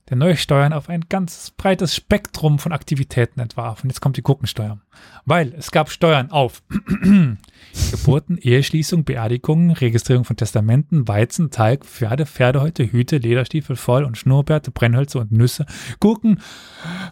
[0.10, 3.84] der neue Steuern auf ein ganz breites Spektrum von Aktivitäten entwarf.
[3.84, 4.80] Und jetzt kommt die Gurkensteuer.
[5.26, 6.64] Weil es gab Steuern auf
[7.92, 14.72] Geburten, Eheschließung, Beerdigungen, Registrierung von Testamenten, Weizen, Talg, Pferde, Pferdehäute, Hüte, Lederstiefel, Voll- und Schnurrbärte,
[14.72, 15.68] Brennhölzer und Nüsse,
[16.00, 16.42] Gurken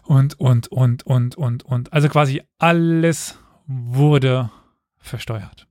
[0.02, 1.92] und, und, und, und, und, und.
[1.92, 4.50] Also quasi alles wurde
[5.00, 5.66] versteuert.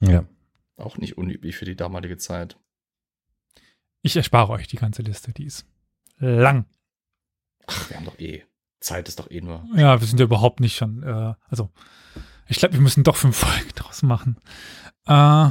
[0.00, 0.24] Ja.
[0.76, 2.58] Auch nicht unüblich für die damalige Zeit.
[4.02, 5.66] Ich erspare euch die ganze Liste, die ist
[6.18, 6.66] lang.
[7.66, 8.44] Ach, wir haben doch eh.
[8.80, 9.64] Zeit ist doch eh nur.
[9.76, 11.70] Ja, wir sind ja überhaupt nicht schon, äh, also
[12.48, 14.36] ich glaube, wir müssen doch fünf Folgen draus machen.
[15.06, 15.50] Äh,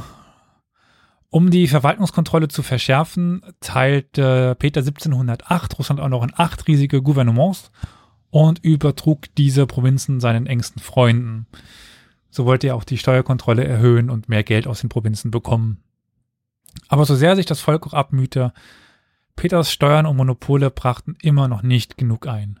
[1.30, 7.70] um die Verwaltungskontrolle zu verschärfen, teilte Peter 1708 Russland auch noch in acht riesige Gouvernements
[8.28, 11.46] und übertrug diese Provinzen seinen engsten Freunden.
[12.32, 15.84] So wollte er auch die Steuerkontrolle erhöhen und mehr Geld aus den Provinzen bekommen.
[16.88, 18.54] Aber so sehr sich das Volk auch abmühte,
[19.36, 22.58] Peters Steuern und Monopole brachten immer noch nicht genug ein.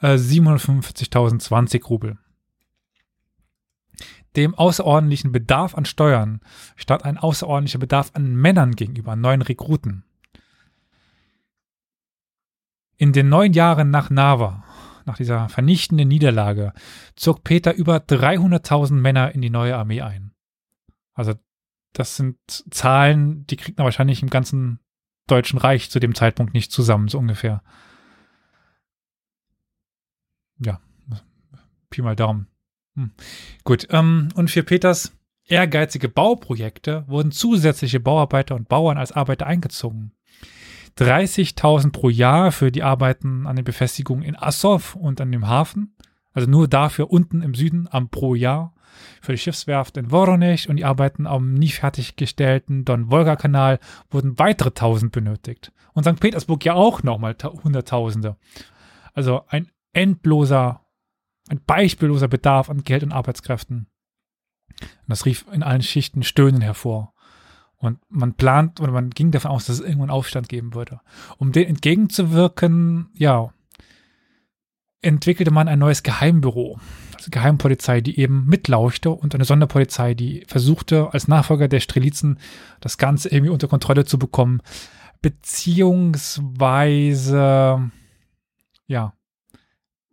[0.00, 2.18] äh, 745.020 Rubel.
[4.36, 6.40] Dem außerordentlichen Bedarf an Steuern
[6.76, 10.04] stand ein außerordentlicher Bedarf an Männern gegenüber neuen Rekruten.
[13.00, 14.62] In den neun Jahren nach Nava,
[15.06, 16.74] nach dieser vernichtenden Niederlage,
[17.16, 20.32] zog Peter über 300.000 Männer in die neue Armee ein.
[21.14, 21.32] Also
[21.94, 22.36] das sind
[22.70, 24.80] Zahlen, die kriegt man wahrscheinlich im ganzen
[25.28, 27.62] Deutschen Reich zu dem Zeitpunkt nicht zusammen, so ungefähr.
[30.58, 30.78] Ja,
[31.88, 32.48] Pi mal Daumen.
[32.96, 33.12] Hm.
[33.64, 40.12] Gut, ähm, und für Peters ehrgeizige Bauprojekte wurden zusätzliche Bauarbeiter und Bauern als Arbeiter eingezogen.
[40.98, 45.94] 30.000 pro Jahr für die Arbeiten an den Befestigungen in Assow und an dem Hafen.
[46.32, 48.74] Also nur dafür unten im Süden am pro Jahr.
[49.20, 53.78] Für die Schiffswerft in Voronezh und die Arbeiten am nie fertiggestellten Don-Wolga-Kanal
[54.10, 55.72] wurden weitere 1000 benötigt.
[55.92, 56.20] Und St.
[56.20, 58.36] Petersburg ja auch nochmal Hunderttausende.
[59.14, 60.86] Also ein endloser,
[61.48, 63.88] ein beispielloser Bedarf an Geld und Arbeitskräften.
[64.80, 67.14] Und das rief in allen Schichten Stöhnen hervor.
[67.80, 71.00] Und man plant oder man ging davon aus, dass es irgendwann Aufstand geben würde.
[71.38, 73.54] Um dem entgegenzuwirken, ja,
[75.00, 76.78] entwickelte man ein neues Geheimbüro,
[77.16, 82.38] also Geheimpolizei, die eben mitlauschte und eine Sonderpolizei, die versuchte, als Nachfolger der Strelitzen
[82.80, 84.60] das Ganze irgendwie unter Kontrolle zu bekommen,
[85.22, 87.90] beziehungsweise,
[88.86, 89.14] ja,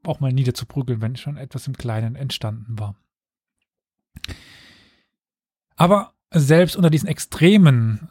[0.05, 2.95] auch mal niederzuprügeln, wenn schon etwas im Kleinen entstanden war.
[5.75, 8.09] Aber selbst unter diesen extremen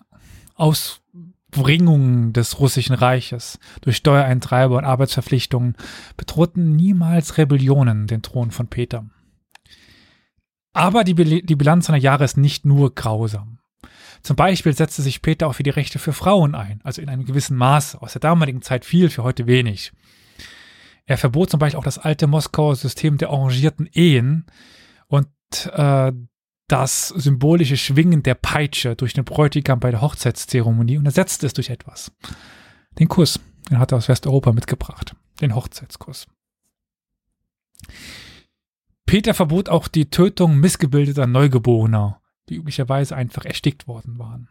[0.55, 5.77] Ausbringungen des russischen Reiches durch Steuereintreiber und Arbeitsverpflichtungen
[6.17, 9.05] bedrohten niemals Rebellionen den Thron von Peter.
[10.73, 13.59] Aber die, die Bilanz seiner Jahre ist nicht nur grausam.
[14.23, 17.25] Zum Beispiel setzte sich Peter auch für die Rechte für Frauen ein, also in einem
[17.25, 19.93] gewissen Maß, aus der damaligen Zeit viel, für heute wenig.
[21.07, 24.47] Er verbot zum Beispiel auch das alte Moskauer System der arrangierten Ehen
[25.07, 25.29] und
[25.73, 26.13] äh,
[26.69, 31.71] das symbolische Schwingen der Peitsche durch den Bräutigam bei der Hochzeitszeremonie und ersetzte es durch
[31.71, 32.13] etwas.
[32.99, 33.41] Den Kuss,
[33.71, 35.15] den hat er aus Westeuropa mitgebracht.
[35.41, 36.27] Den Hochzeitskuss.
[39.05, 44.49] Peter verbot auch die Tötung missgebildeter Neugeborener, die üblicherweise einfach erstickt worden waren.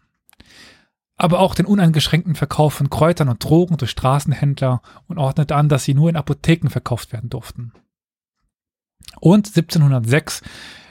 [1.18, 5.84] Aber auch den uneingeschränkten Verkauf von Kräutern und Drogen durch Straßenhändler und ordnete an, dass
[5.84, 7.74] sie nur in Apotheken verkauft werden durften.
[9.20, 10.42] Und 1706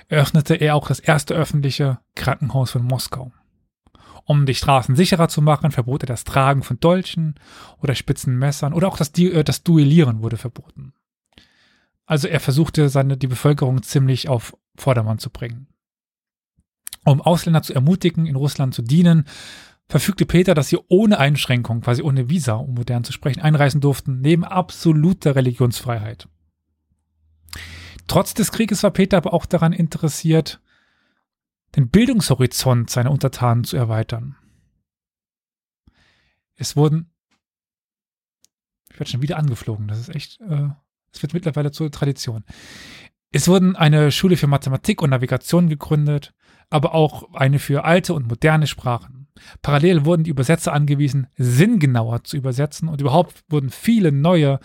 [0.08, 3.32] eröffnete er auch das erste öffentliche Krankenhaus von Moskau.
[4.24, 7.34] Um die Straßen sicherer zu machen, verbot er das Tragen von Dolchen
[7.80, 10.94] oder spitzen Messern oder auch das, äh, das Duellieren wurde verboten.
[12.06, 15.68] Also er versuchte seine, die Bevölkerung ziemlich auf Vordermann zu bringen.
[17.04, 19.26] Um Ausländer zu ermutigen, in Russland zu dienen,
[19.88, 24.20] verfügte Peter, dass sie ohne Einschränkung, quasi ohne Visa, um modern zu sprechen, einreisen durften,
[24.20, 26.28] neben absoluter Religionsfreiheit.
[28.06, 30.60] Trotz des Krieges war Peter aber auch daran interessiert,
[31.76, 34.36] den Bildungshorizont seiner Untertanen zu erweitern.
[36.56, 37.10] Es wurden,
[38.90, 40.68] ich werde schon wieder angeflogen, das ist echt, äh,
[41.12, 42.44] es wird mittlerweile zur Tradition.
[43.32, 46.34] Es wurden eine Schule für Mathematik und Navigation gegründet,
[46.70, 49.26] aber auch eine für alte und moderne Sprachen.
[49.62, 54.60] Parallel wurden die Übersetzer angewiesen, sinngenauer zu übersetzen und überhaupt wurden viele neue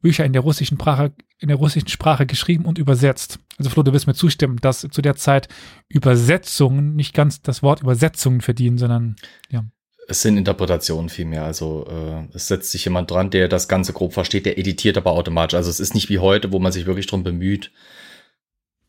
[0.00, 3.38] Bücher in der russischen Sprache, in der russischen Sprache geschrieben und übersetzt.
[3.58, 5.48] Also Flo, du wirst mir zustimmen, dass zu der Zeit
[5.88, 9.16] Übersetzungen nicht ganz das Wort Übersetzungen verdienen, sondern
[9.50, 9.64] ja.
[10.08, 11.44] Es sind Interpretationen vielmehr.
[11.44, 15.12] Also äh, es setzt sich jemand dran, der das Ganze grob versteht, der editiert aber
[15.12, 15.56] automatisch.
[15.56, 17.72] Also es ist nicht wie heute, wo man sich wirklich drum bemüht,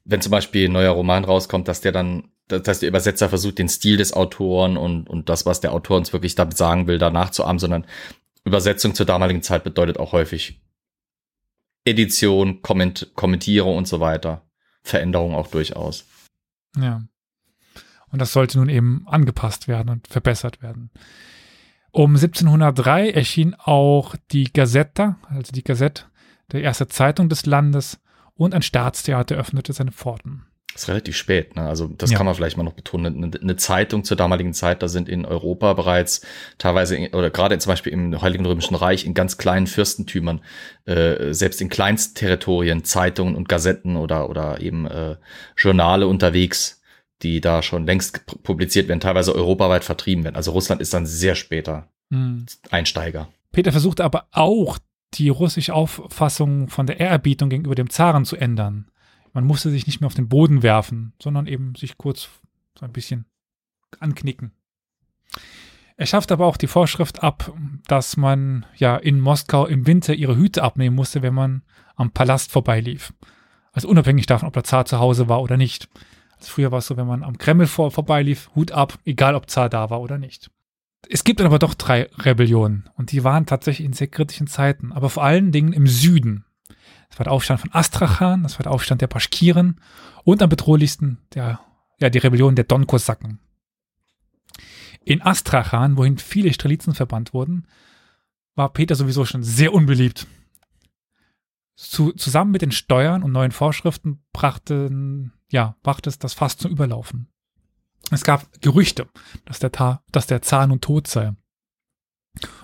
[0.05, 3.67] wenn zum Beispiel ein neuer Roman rauskommt, dass der dann, dass der Übersetzer versucht, den
[3.67, 7.09] Stil des Autoren und, und das, was der Autor uns wirklich damit sagen will, da
[7.09, 7.85] nachzuahmen, sondern
[8.45, 10.61] Übersetzung zur damaligen Zeit bedeutet auch häufig
[11.87, 14.43] Edition, Komment Kommentiere und so weiter.
[14.83, 16.05] Veränderungen auch durchaus.
[16.77, 17.01] Ja.
[18.09, 20.91] Und das sollte nun eben angepasst werden und verbessert werden.
[21.91, 26.05] Um 1703 erschien auch die Gazetta, also die Gazette,
[26.51, 27.99] der erste Zeitung des Landes,
[28.35, 30.45] und ein Staatstheater öffnete seine Pforten.
[30.73, 31.63] Das ist relativ spät, ne?
[31.63, 32.17] Also das ja.
[32.17, 33.35] kann man vielleicht mal noch betonen.
[33.41, 36.21] Eine, Zeitung zur damaligen Zeit, da sind in Europa bereits
[36.59, 40.41] teilweise in, oder gerade zum Beispiel im Heiligen Römischen Reich in ganz kleinen Fürstentümern,
[40.85, 45.15] äh, selbst in Kleinstterritorien Zeitungen und Gazetten oder oder eben äh,
[45.55, 46.81] Journale unterwegs,
[47.23, 50.35] die da schon längst publiziert werden, teilweise europaweit vertrieben werden.
[50.35, 52.45] Also Russland ist dann sehr später hm.
[52.69, 53.29] Einsteiger.
[53.51, 54.77] Peter versuchte aber auch
[55.15, 58.91] die russische Auffassung von der Ehrerbietung gegenüber dem Zaren zu ändern.
[59.33, 62.29] Man musste sich nicht mehr auf den Boden werfen, sondern eben sich kurz
[62.77, 63.25] so ein bisschen
[63.99, 64.51] anknicken.
[65.95, 67.51] Er schafft aber auch die Vorschrift ab,
[67.87, 71.63] dass man ja in Moskau im Winter ihre Hüte abnehmen musste, wenn man
[71.95, 73.13] am Palast vorbeilief.
[73.71, 75.89] Also unabhängig davon, ob der Zar zu Hause war oder nicht.
[76.37, 79.49] Also früher war es so, wenn man am Kreml vor, vorbeilief, Hut ab, egal ob
[79.49, 80.51] Zar da war oder nicht.
[81.09, 84.91] Es gibt dann aber doch drei Rebellionen und die waren tatsächlich in sehr kritischen Zeiten,
[84.91, 86.45] aber vor allen Dingen im Süden.
[87.09, 89.79] Das war der Aufstand von Astrachan, das war der Aufstand der Baschkiren
[90.23, 91.59] und am bedrohlichsten der,
[91.99, 93.39] ja, die Rebellion der Donkosaken.
[95.03, 97.65] In Astrachan, wohin viele Strelitzen verbannt wurden,
[98.55, 100.27] war Peter sowieso schon sehr unbeliebt.
[101.75, 106.71] Zu, zusammen mit den Steuern und neuen Vorschriften brachte, ja, brachte es das fast zum
[106.71, 107.29] Überlaufen.
[108.11, 109.07] Es gab Gerüchte,
[109.45, 111.33] dass der, Ta dass der Zar nun tot sei.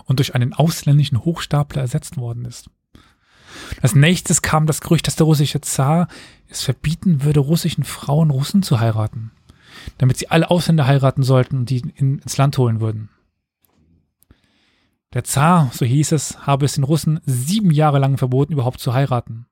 [0.05, 2.69] und durch einen ausländischen Hochstapler ersetzt worden ist.
[3.81, 6.07] Als nächstes kam das Gerücht, dass der russische Zar
[6.47, 9.31] es verbieten würde, russischen Frauen Russen zu heiraten,
[9.97, 13.09] damit sie alle Ausländer heiraten sollten und die in, ins Land holen würden.
[15.13, 18.93] Der Zar, so hieß es, habe es den Russen sieben Jahre lang verboten, überhaupt zu
[18.93, 19.45] heiraten.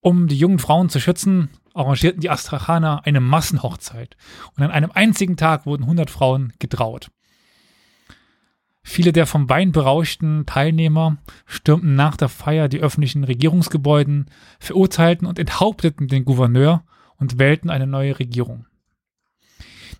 [0.00, 4.16] Um die jungen Frauen zu schützen, arrangierten die Astrachaner eine Massenhochzeit
[4.56, 7.10] und an einem einzigen Tag wurden 100 Frauen getraut.
[8.88, 14.26] Viele der vom Wein berauschten Teilnehmer stürmten nach der Feier die öffentlichen Regierungsgebäuden,
[14.60, 16.84] verurteilten und enthaupteten den Gouverneur
[17.16, 18.64] und wählten eine neue Regierung.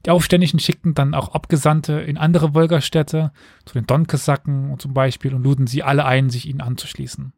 [0.07, 3.33] Die Aufständischen schickten dann auch Abgesandte in andere Wolgastädte,
[3.65, 7.33] zu den Donkosaken zum Beispiel, und luden sie alle ein, sich ihnen anzuschließen.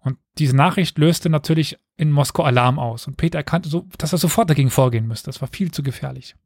[0.00, 3.06] Und diese Nachricht löste natürlich in Moskau Alarm aus.
[3.08, 5.30] Und Peter erkannte, so, dass er sofort dagegen vorgehen müsste.
[5.30, 6.36] Das war viel zu gefährlich.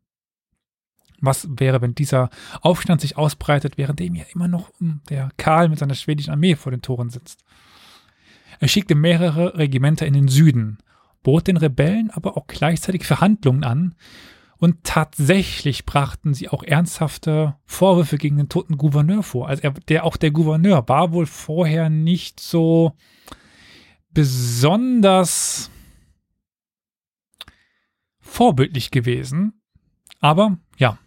[1.21, 5.79] Was wäre, wenn dieser Aufstand sich ausbreitet, währenddem ja immer noch hm, der Karl mit
[5.79, 7.45] seiner schwedischen Armee vor den Toren sitzt?
[8.59, 10.79] Er schickte mehrere Regimenter in den Süden,
[11.23, 13.95] bot den Rebellen aber auch gleichzeitig Verhandlungen an,
[14.61, 19.49] und tatsächlich brachten sie auch ernsthafte Vorwürfe gegen den toten Gouverneur vor.
[19.49, 22.93] Also er, der auch der Gouverneur war wohl vorher nicht so
[24.11, 25.71] besonders
[28.21, 29.63] vorbildlich gewesen.
[30.21, 30.99] Aber ja,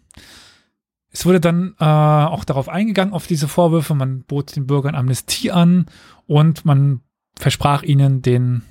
[1.14, 3.94] es wurde dann äh, auch darauf eingegangen, auf diese Vorwürfe.
[3.94, 5.86] Man bot den Bürgern Amnestie an
[6.26, 7.02] und man
[7.38, 8.62] versprach ihnen, den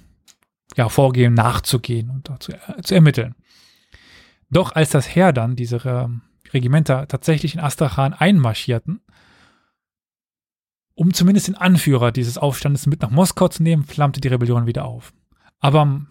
[0.76, 3.36] ja, Vorgehen nachzugehen und zu, äh, zu ermitteln.
[4.50, 6.08] Doch als das Heer dann, diese äh,
[6.54, 9.00] Regimenter, tatsächlich in Astrachan einmarschierten,
[10.96, 14.84] um zumindest den Anführer dieses Aufstandes mit nach Moskau zu nehmen, flammte die Rebellion wieder
[14.84, 15.14] auf.
[15.62, 16.02] Aber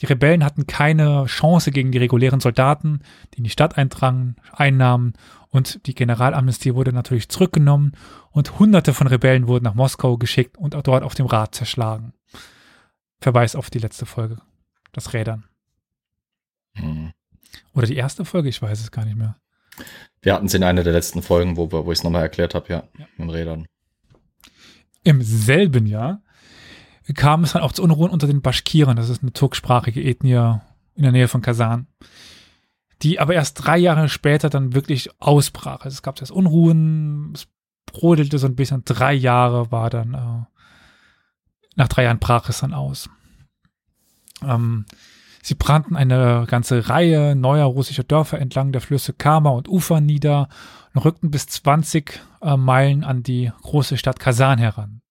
[0.00, 3.00] die Rebellen hatten keine Chance gegen die regulären Soldaten,
[3.32, 5.14] die in die Stadt eindrangen, einnahmen
[5.50, 7.92] und die Generalamnestie wurde natürlich zurückgenommen
[8.32, 12.12] und hunderte von Rebellen wurden nach Moskau geschickt und dort auf dem Rad zerschlagen.
[13.20, 14.38] Verweis auf die letzte Folge,
[14.92, 15.44] das Rädern.
[16.74, 17.12] Hm.
[17.72, 19.36] Oder die erste Folge, ich weiß es gar nicht mehr.
[20.22, 22.72] Wir hatten es in einer der letzten Folgen, wo, wo ich es nochmal erklärt habe,
[22.72, 23.66] ja, ja, mit Rädern.
[25.04, 26.22] Im selben Jahr
[27.12, 28.96] kam es dann auch zu Unruhen unter den Baschkiren.
[28.96, 30.58] Das ist eine turksprachige Ethnie
[30.94, 31.86] in der Nähe von Kasan.
[33.02, 35.84] Die aber erst drei Jahre später dann wirklich ausbrach.
[35.84, 37.46] Also es gab erst Unruhen, es
[37.84, 38.84] brodelte so ein bisschen.
[38.84, 40.60] Drei Jahre war dann, äh,
[41.76, 43.10] nach drei Jahren brach es dann aus.
[44.42, 44.86] Ähm,
[45.42, 50.48] sie brannten eine ganze Reihe neuer russischer Dörfer entlang der Flüsse Kama und Ufer nieder
[50.94, 55.02] und rückten bis 20 äh, Meilen an die große Stadt Kasan heran.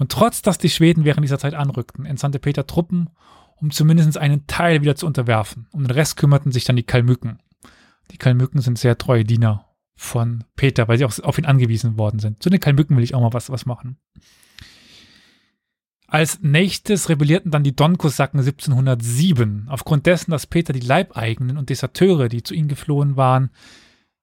[0.00, 3.10] Und trotz, dass die Schweden während dieser Zeit anrückten, entsandte Peter Truppen,
[3.56, 5.66] um zumindest einen Teil wieder zu unterwerfen.
[5.72, 7.38] Um den Rest kümmerten sich dann die Kalmücken.
[8.10, 12.18] Die Kalmücken sind sehr treue Diener von Peter, weil sie auch auf ihn angewiesen worden
[12.18, 12.42] sind.
[12.42, 13.98] Zu den Kalmücken will ich auch mal was, was machen.
[16.06, 19.66] Als nächstes rebellierten dann die Don-Kosaken 1707.
[19.68, 23.50] Aufgrund dessen, dass Peter die Leibeigenen und Deserteure, die zu ihnen geflohen waren,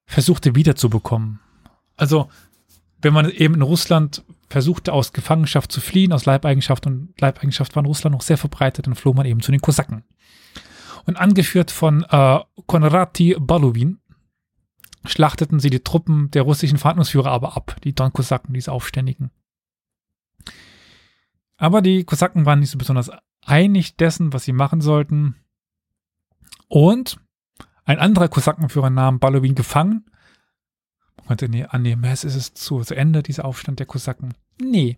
[0.07, 1.39] versuchte wiederzubekommen.
[1.97, 2.29] Also,
[2.99, 7.83] wenn man eben in Russland versuchte aus Gefangenschaft zu fliehen, aus Leibeigenschaft und Leibeigenschaft war
[7.83, 10.03] in Russland noch sehr verbreitet, dann floh man eben zu den Kosaken.
[11.05, 13.99] Und angeführt von äh, Konrati Balowin
[15.05, 19.31] schlachteten sie die Truppen der russischen Verhandlungsführer aber ab, die Don-Kosaken, diese Aufständigen.
[21.57, 23.09] Aber die Kosaken waren nicht so besonders
[23.45, 25.35] einig dessen, was sie machen sollten.
[26.67, 27.19] Und
[27.85, 30.05] ein anderer Kosakenführer nahm Balowin gefangen
[31.27, 34.33] konnte nee, annehmen, es ist zu, zu Ende, dieser Aufstand der Kosaken.
[34.61, 34.97] Nee.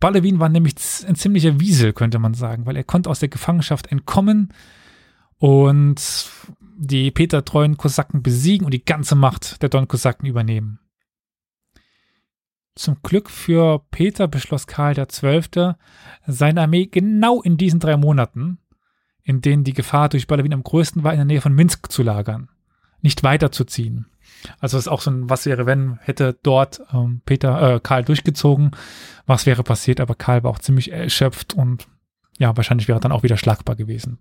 [0.00, 0.74] Balewin war nämlich
[1.06, 4.52] ein ziemlicher Wiesel, könnte man sagen, weil er konnte aus der Gefangenschaft entkommen
[5.38, 6.30] und
[6.78, 10.78] die Peter-treuen Kosaken besiegen und die ganze Macht der Don-Kosaken übernehmen.
[12.74, 15.74] Zum Glück für Peter beschloss Karl XII.,
[16.26, 18.58] seine Armee genau in diesen drei Monaten,
[19.22, 22.02] in denen die Gefahr durch Balewin am größten war, in der Nähe von Minsk zu
[22.02, 22.50] lagern,
[23.00, 24.06] nicht weiterzuziehen.
[24.60, 28.04] Also es ist auch so ein, was wäre, wenn hätte dort ähm, Peter, äh, Karl
[28.04, 28.72] durchgezogen,
[29.26, 31.86] was wäre passiert, aber Karl war auch ziemlich erschöpft und
[32.38, 34.18] ja, wahrscheinlich wäre er dann auch wieder schlagbar gewesen.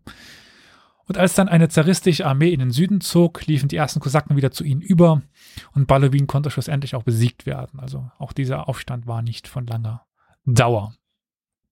[1.08, 4.52] Und als dann eine zaristische Armee in den Süden zog, liefen die ersten Kosaken wieder
[4.52, 5.22] zu ihnen über
[5.74, 7.80] und Balowin konnte schlussendlich auch besiegt werden.
[7.80, 10.06] Also auch dieser Aufstand war nicht von langer
[10.46, 10.96] Dauer.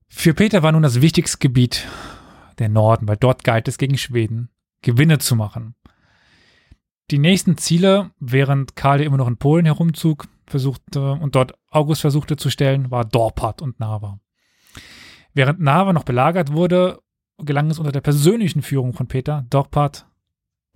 [0.07, 1.87] Für Peter war nun das wichtigste Gebiet
[2.59, 4.49] der Norden, weil dort galt es gegen Schweden
[4.83, 5.75] Gewinne zu machen.
[7.11, 12.37] Die nächsten Ziele, während Karl immer noch in Polen herumzog, versuchte und dort August versuchte
[12.37, 14.19] zu stellen, war Dorpat und Nava.
[15.33, 16.99] Während Nava noch belagert wurde,
[17.37, 20.05] gelang es unter der persönlichen Führung von Peter, Dorpat,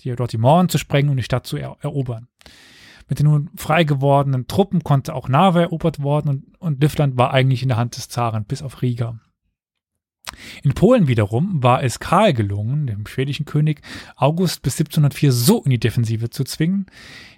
[0.02, 2.28] die dort die Mauern zu sprengen und die Stadt zu er erobern.
[3.08, 7.32] Mit den nun frei gewordenen Truppen konnte auch Narva erobert worden und, und Livland war
[7.32, 9.20] eigentlich in der Hand des Zaren, bis auf Riga.
[10.64, 13.82] In Polen wiederum war es Karl gelungen, dem schwedischen König
[14.16, 16.86] August bis 1704 so in die Defensive zu zwingen,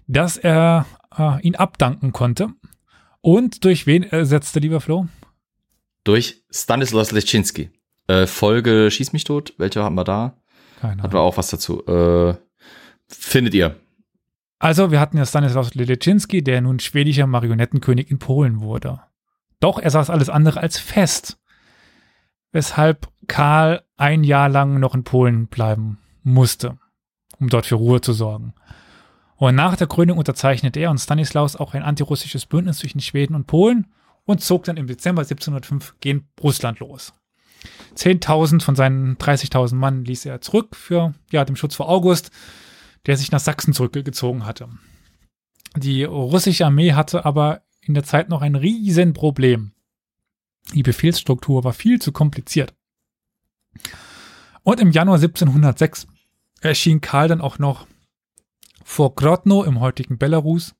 [0.08, 0.86] dass er
[1.18, 2.50] äh, ihn abdanken konnte.
[3.22, 5.08] Und durch wen ersetzte, lieber Flo?
[6.04, 7.70] Durch Stanislaus Leszczynski.
[8.08, 9.54] Äh, Folge Schieß mich tot.
[9.58, 10.42] Welche haben wir da?
[10.80, 11.86] Keine Hatten wir auch was dazu.
[11.86, 12.36] Äh,
[13.08, 13.76] findet ihr.
[14.60, 19.00] Also, wir hatten ja Stanislaus Leszczynski, der nun schwedischer Marionettenkönig in Polen wurde.
[19.60, 21.38] Doch er saß alles andere als fest,
[22.52, 26.78] weshalb Karl ein Jahr lang noch in Polen bleiben musste,
[27.40, 28.54] um dort für Ruhe zu sorgen.
[29.36, 33.48] Und nach der Krönung unterzeichnete er und Stanislaus auch ein antirussisches Bündnis zwischen Schweden und
[33.48, 33.88] Polen
[34.26, 37.14] und zog dann im Dezember 1705 gegen Russland los.
[37.96, 42.32] 10.000 von seinen 30.000 Mann ließ er zurück für ja, den Schutz vor August,
[43.06, 44.70] der sich nach Sachsen zurückgezogen hatte.
[45.76, 49.72] Die russische Armee hatte aber in der Zeit noch ein Riesenproblem.
[50.74, 52.74] Die Befehlsstruktur war viel zu kompliziert.
[54.64, 56.08] Und im Januar 1706
[56.62, 57.88] erschien Karl dann auch noch
[58.84, 60.76] vor Grodno im heutigen Belarus.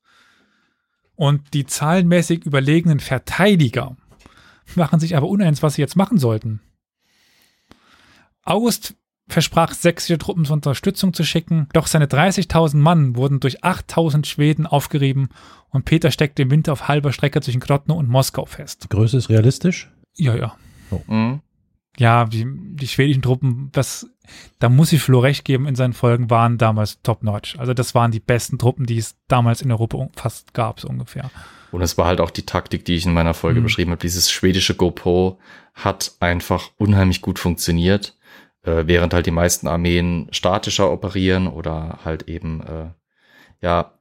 [1.14, 3.96] Und die zahlenmäßig überlegenen Verteidiger
[4.74, 6.60] machen sich aber uneins, was sie jetzt machen sollten.
[8.42, 8.96] August
[9.32, 14.66] versprach sächsische Truppen zur Unterstützung zu schicken, doch seine 30.000 Mann wurden durch 8.000 Schweden
[14.66, 15.28] aufgerieben
[15.70, 18.88] und Peter steckte im Winter auf halber Strecke zwischen Grodno und Moskau fest.
[18.90, 19.90] Größe ist realistisch?
[20.16, 20.56] Ja, ja.
[21.06, 21.40] Mhm.
[21.98, 24.08] Ja, die, die schwedischen Truppen, das,
[24.58, 27.58] da muss ich Flo recht geben, in seinen Folgen waren damals top-notch.
[27.58, 31.30] Also das waren die besten Truppen, die es damals in Europa fast gab, so ungefähr.
[31.72, 33.64] Und es war halt auch die Taktik, die ich in meiner Folge Mhm.
[33.64, 34.00] beschrieben habe.
[34.00, 35.38] Dieses schwedische GoPro
[35.74, 38.16] hat einfach unheimlich gut funktioniert,
[38.62, 42.90] äh, während halt die meisten Armeen statischer operieren oder halt eben, äh,
[43.62, 43.94] ja,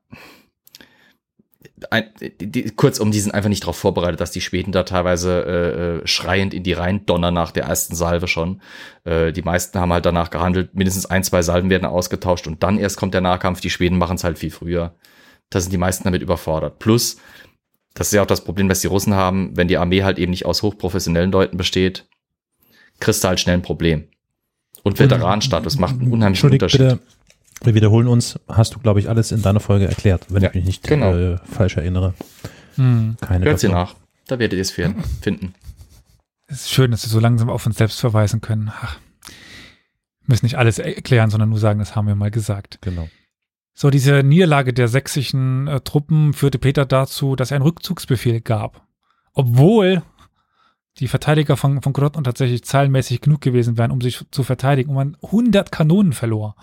[1.89, 6.01] ein, die, kurzum, die sind einfach nicht darauf vorbereitet, dass die Schweden da teilweise äh,
[6.03, 8.62] äh, schreiend in die Reihen donnern nach der ersten Salve schon.
[9.05, 12.78] Äh, die meisten haben halt danach gehandelt, mindestens ein, zwei Salven werden ausgetauscht und dann
[12.78, 13.62] erst kommt der Nahkampf.
[13.62, 14.95] Die Schweden machen es halt viel früher.
[15.49, 16.80] Da sind die meisten damit überfordert.
[16.80, 17.18] Plus,
[17.93, 20.32] das ist ja auch das Problem, das die Russen haben, wenn die Armee halt eben
[20.32, 22.07] nicht aus hochprofessionellen Leuten besteht,
[22.99, 24.10] kriegst du halt schnell ein Problem.
[24.89, 26.79] Und Veteranenstatus macht einen unheimlichen Unterschied.
[26.79, 26.99] bitte,
[27.63, 28.39] wir wiederholen uns.
[28.47, 31.13] Hast du, glaube ich, alles in deiner Folge erklärt, wenn Ja, ich mich nicht genau.
[31.15, 32.13] äh, falsch erinnere.
[32.75, 33.17] Hm.
[33.21, 33.85] Keine Hört sie Doppelung.
[33.87, 33.95] nach.
[34.27, 35.53] Da werdet ihr es fin- finden.
[36.47, 38.71] Es ist schön, dass wir so langsam auf uns selbst verweisen können.
[38.73, 38.97] Ach,
[40.25, 42.79] müssen nicht alles erklären, sondern nur sagen, das haben wir mal gesagt.
[42.81, 43.09] Genau.
[43.73, 48.85] So, diese Niederlage der sächsischen äh, Truppen führte Peter dazu, dass er einen Rückzugsbefehl gab.
[49.33, 50.01] Obwohl
[50.99, 54.95] die Verteidiger von, von Grodno tatsächlich zahlenmäßig genug gewesen wären, um sich zu verteidigen, und
[54.95, 56.55] man 100 Kanonen verlor.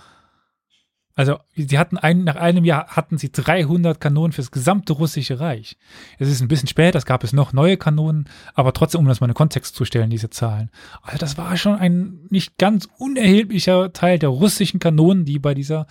[1.18, 5.78] Also, sie hatten ein, nach einem Jahr hatten sie 300 Kanonen fürs gesamte russische Reich.
[6.18, 9.20] Es ist ein bisschen spät, es gab es noch neue Kanonen, aber trotzdem, um das
[9.20, 10.70] mal in den Kontext zu stellen, diese Zahlen.
[11.00, 15.86] Also, das war schon ein nicht ganz unerheblicher Teil der russischen Kanonen, die bei dieser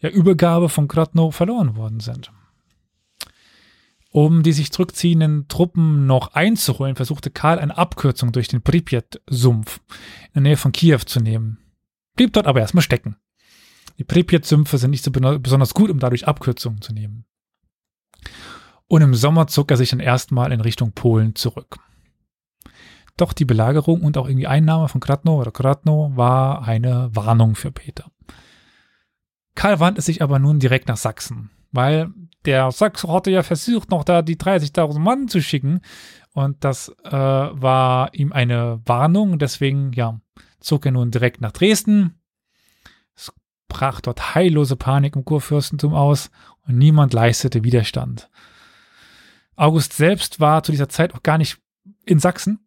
[0.00, 2.30] ja, Übergabe von Grodno verloren worden sind.
[4.10, 9.80] Um die sich zurückziehenden Truppen noch einzuholen, versuchte Karl eine Abkürzung durch den Pripyat-Sumpf
[10.28, 11.58] in der Nähe von Kiew zu nehmen.
[12.16, 13.16] Blieb dort aber erstmal stecken.
[13.98, 17.26] Die Pripyat-Sümpfe sind nicht so besonders gut, um dadurch Abkürzungen zu nehmen.
[18.86, 21.78] Und im Sommer zog er sich dann erstmal in Richtung Polen zurück.
[23.18, 27.72] Doch die Belagerung und auch irgendwie Einnahme von Kratno oder Kratno war eine Warnung für
[27.72, 28.10] Peter.
[29.54, 32.10] Karl wandte sich aber nun direkt nach Sachsen, weil
[32.44, 35.80] der Sachse hatte ja versucht, noch da die 30.000 Mann zu schicken
[36.32, 39.38] und das äh, war ihm eine Warnung.
[39.38, 40.20] Deswegen, ja,
[40.58, 42.20] zog er nun direkt nach Dresden.
[43.14, 43.32] Es
[43.68, 46.32] brach dort heillose Panik im Kurfürstentum aus
[46.66, 48.28] und niemand leistete Widerstand.
[49.54, 51.58] August selbst war zu dieser Zeit auch gar nicht
[52.06, 52.58] in Sachsen.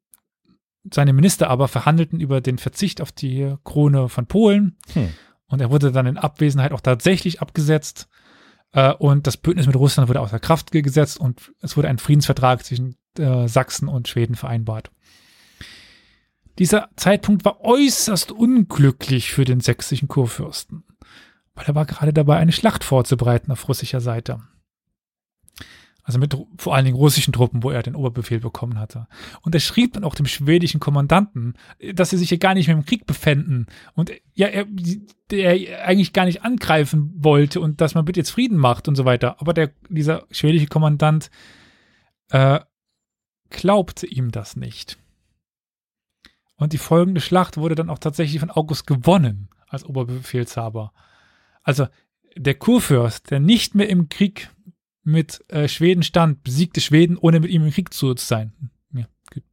[0.90, 4.78] Seine Minister aber verhandelten über den Verzicht auf die Krone von Polen.
[4.94, 5.10] Hm.
[5.48, 8.08] Und er wurde dann in Abwesenheit auch tatsächlich abgesetzt.
[8.74, 12.64] Äh, und das Bündnis mit Russland wurde außer Kraft gesetzt und es wurde ein Friedensvertrag
[12.64, 14.92] zwischen äh, Sachsen und Schweden vereinbart.
[16.60, 20.84] Dieser Zeitpunkt war äußerst unglücklich für den sächsischen Kurfürsten,
[21.56, 24.42] weil er war gerade dabei, eine Schlacht vorzubereiten auf russischer Seite.
[26.04, 29.08] Also mit vor allen Dingen russischen Truppen, wo er den Oberbefehl bekommen hatte.
[29.42, 32.68] Und er schrieb dann auch dem schwedischen Kommandanten, äh, dass sie sich ja gar nicht
[32.68, 34.66] mehr im Krieg befänden und ja, er,
[35.30, 39.06] der eigentlich gar nicht angreifen wollte und dass man bitte jetzt Frieden macht und so
[39.06, 39.40] weiter.
[39.40, 41.30] Aber der, dieser schwedische Kommandant
[42.30, 42.60] äh,
[43.50, 44.98] glaubte ihm das nicht.
[46.56, 50.94] Und die folgende Schlacht wurde dann auch tatsächlich von August gewonnen als Oberbefehlshaber.
[51.64, 51.88] Also
[52.36, 54.50] der Kurfürst, der nicht mehr im Krieg
[55.04, 58.54] mit äh, Schweden stand, besiegte Schweden, ohne mit ihm im Krieg zu sein.
[58.94, 59.44] Ja, gut.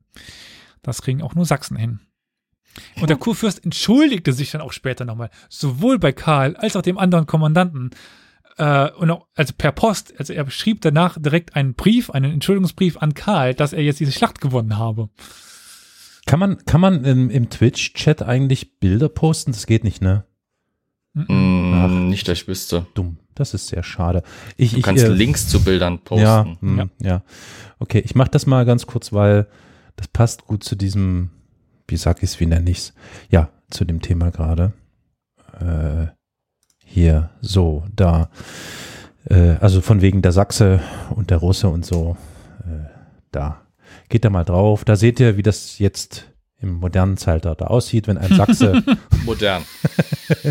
[0.82, 2.01] Das kriegen auch nur Sachsen hin.
[3.01, 6.99] Und der Kurfürst entschuldigte sich dann auch später nochmal, sowohl bei Karl als auch dem
[6.99, 7.90] anderen Kommandanten.
[8.57, 12.96] Äh, und auch, also per Post, also er schrieb danach direkt einen Brief, einen Entschuldigungsbrief
[12.99, 15.09] an Karl, dass er jetzt diese Schlacht gewonnen habe.
[16.26, 19.53] Kann man, kann man im, im Twitch-Chat eigentlich Bilder posten?
[19.53, 20.24] Das geht nicht, ne?
[21.26, 22.86] Mm, nicht, dass ich wüsste.
[22.94, 23.18] Dumm.
[23.34, 24.22] Das ist sehr schade.
[24.56, 26.24] Ich, Du ich, kannst äh, Links zu Bildern posten.
[26.24, 26.88] Ja, hm, Ja.
[27.00, 27.22] ja.
[27.78, 29.46] Okay, ich mache das mal ganz kurz, weil
[29.96, 31.30] das passt gut zu diesem,
[31.86, 32.92] wie sag ich's, wie nenne ich's?
[33.30, 34.72] Ja, zu dem Thema gerade.
[35.60, 36.08] Äh,
[36.84, 38.30] hier, so, da.
[39.24, 40.80] Äh, also von wegen der Sachse
[41.14, 42.16] und der Russe und so.
[42.64, 42.88] Äh,
[43.30, 43.62] da.
[44.08, 44.84] Geht da mal drauf.
[44.84, 46.26] Da seht ihr, wie das jetzt
[46.61, 48.82] im modernen Zeitalter da aussieht, wenn ein Sachse
[49.24, 49.62] Modern.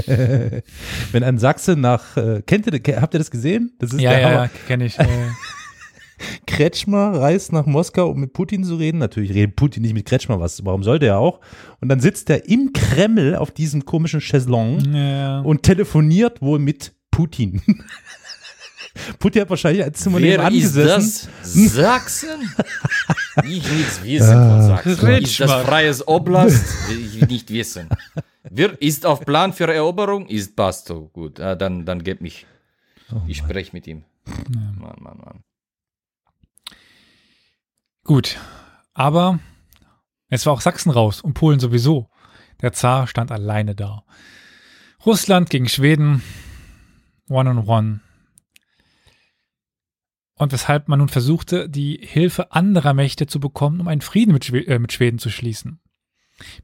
[1.12, 3.74] wenn ein Sachse nach, äh, kennt ihr, habt ihr das gesehen?
[3.80, 4.44] Das ist Ja, der ja, Hammer.
[4.44, 4.98] ja, kenne ich.
[4.98, 5.06] Äh,
[6.48, 8.98] Kretschmer reist nach Moskau, um mit Putin zu reden.
[8.98, 10.66] Natürlich redet Putin nicht mit Kretschmer was.
[10.66, 11.40] Warum sollte er auch?
[11.80, 15.42] Und dann sitzt er im Kreml auf diesem komischen Chaiselong ja.
[15.42, 17.62] und telefoniert wohl mit Putin.
[19.20, 21.30] Putin hat wahrscheinlich als Zimmer Wer nebenan ist gesessen.
[21.42, 21.54] das?
[21.74, 22.54] Sachsen?
[23.44, 24.92] Ich nichts wissen von Sachsen.
[24.92, 25.48] Ist Kretschmer.
[25.48, 26.90] das freies Oblast?
[26.90, 27.90] Will ich nicht wissen.
[28.50, 30.28] Wer ist auf Plan für Eroberung?
[30.28, 31.10] Ist Basto.
[31.14, 32.46] Gut, ah, dann, dann gib mich.
[33.28, 34.04] Ich spreche mit ihm.
[34.26, 35.44] Mann, Mann, Mann.
[38.04, 38.38] Gut.
[38.94, 39.40] Aber
[40.30, 42.10] es war auch Sachsen raus und Polen sowieso.
[42.62, 44.04] Der Zar stand alleine da.
[45.06, 46.24] Russland gegen Schweden.
[47.30, 48.00] One on one.
[50.38, 54.46] Und weshalb man nun versuchte, die Hilfe anderer Mächte zu bekommen, um einen Frieden mit,
[54.46, 55.80] Schwe äh, mit Schweden zu schließen.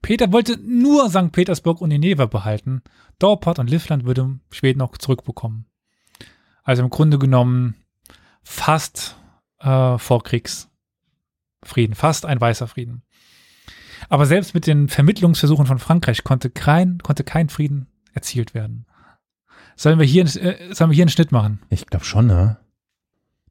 [0.03, 1.31] Peter wollte nur St.
[1.31, 2.83] Petersburg und Nineveh behalten.
[3.17, 5.65] Dorpat und Livland würde Schweden auch zurückbekommen.
[6.63, 7.75] Also im Grunde genommen
[8.43, 9.17] fast
[9.59, 13.01] äh, Vorkriegsfrieden, fast ein weißer Frieden.
[14.09, 18.85] Aber selbst mit den Vermittlungsversuchen von Frankreich konnte kein, konnte kein Frieden erzielt werden.
[19.75, 21.59] Sollen wir hier, äh, sollen wir hier einen Schnitt machen?
[21.69, 22.57] Ich glaube schon, ne?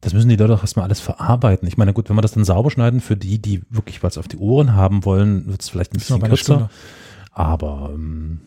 [0.02, 1.66] Das müssen die Leute auch erstmal alles verarbeiten.
[1.68, 4.26] Ich meine, gut, wenn wir das dann sauber schneiden, für die, die wirklich was auf
[4.26, 6.70] die Ohren haben wollen, wird es vielleicht ein bisschen kürzer.
[7.30, 8.40] Aber ähm,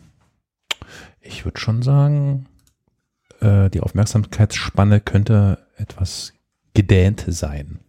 [1.22, 2.46] ich würde schon sagen,
[3.40, 6.34] äh, die Aufmerksamkeitsspanne könnte etwas
[6.74, 7.80] gedähnt sein.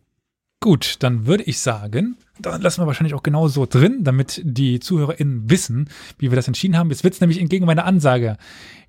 [0.62, 4.80] Gut, dann würde ich sagen, dann lassen wir wahrscheinlich auch genau so drin, damit die
[4.80, 6.90] ZuhörerInnen wissen, wie wir das entschieden haben.
[6.90, 8.38] Jetzt wird es nämlich entgegen meiner Ansage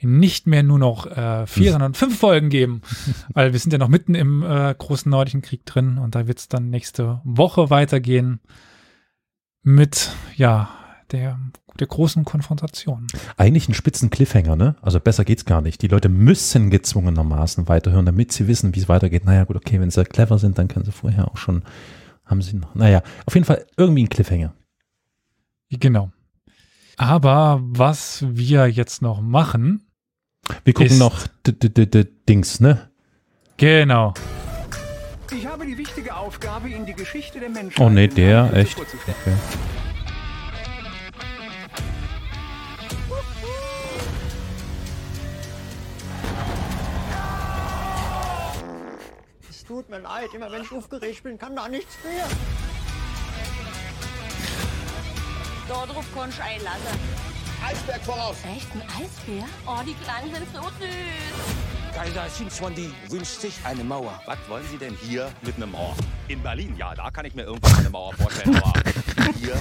[0.01, 2.83] nicht mehr nur noch äh, vier, sondern fünf Folgen geben,
[3.35, 6.39] weil wir sind ja noch mitten im äh, großen Nordischen Krieg drin und da wird
[6.39, 8.41] es dann nächste Woche weitergehen
[9.63, 10.71] mit, ja,
[11.13, 11.39] der,
[11.79, 13.07] der großen Konfrontation.
[13.37, 14.77] Eigentlich ein spitzen Cliffhanger, ne?
[14.83, 15.81] Also besser geht's gar nicht.
[15.83, 19.25] Die Leute müssen gezwungenermaßen weiterhören, damit sie wissen, wie es weitergeht.
[19.25, 21.63] Naja, gut, okay, wenn sie clever sind, dann können sie vorher auch schon,
[22.29, 22.75] haben sie noch.
[22.77, 24.55] Naja, auf jeden Fall irgendwie ein Cliffhanger.
[25.71, 26.11] Genau.
[26.97, 29.85] Aber was wir jetzt noch machen,
[30.65, 32.91] Wir gucken Ist- noch d -d -d -d Dings, ne?
[33.59, 34.15] genau,
[35.37, 38.79] Ich habe die wichtige Aufgabe, Ihnen die Geschichte der Menschheit Oh in der, echt.
[38.79, 39.35] Okay.
[49.89, 52.27] Tut mir leid, immer wenn ich aufgeregt bin, kann da nichts mehr.
[55.69, 56.99] Dort kannst du einlassen.
[57.67, 58.37] Eisberg voraus.
[58.55, 59.45] Echt, ein Eisbär?
[59.67, 61.95] Oh, die Kleinen sind so süß.
[61.95, 64.21] Kaiser Xinhuangdi wünscht sich eine Mauer.
[64.27, 65.97] Was wollen Sie denn hier mit einer Mauer?
[66.29, 68.73] In Berlin, ja, da kann ich mir irgendwann eine Mauer vorstellen, aber
[69.39, 69.57] hier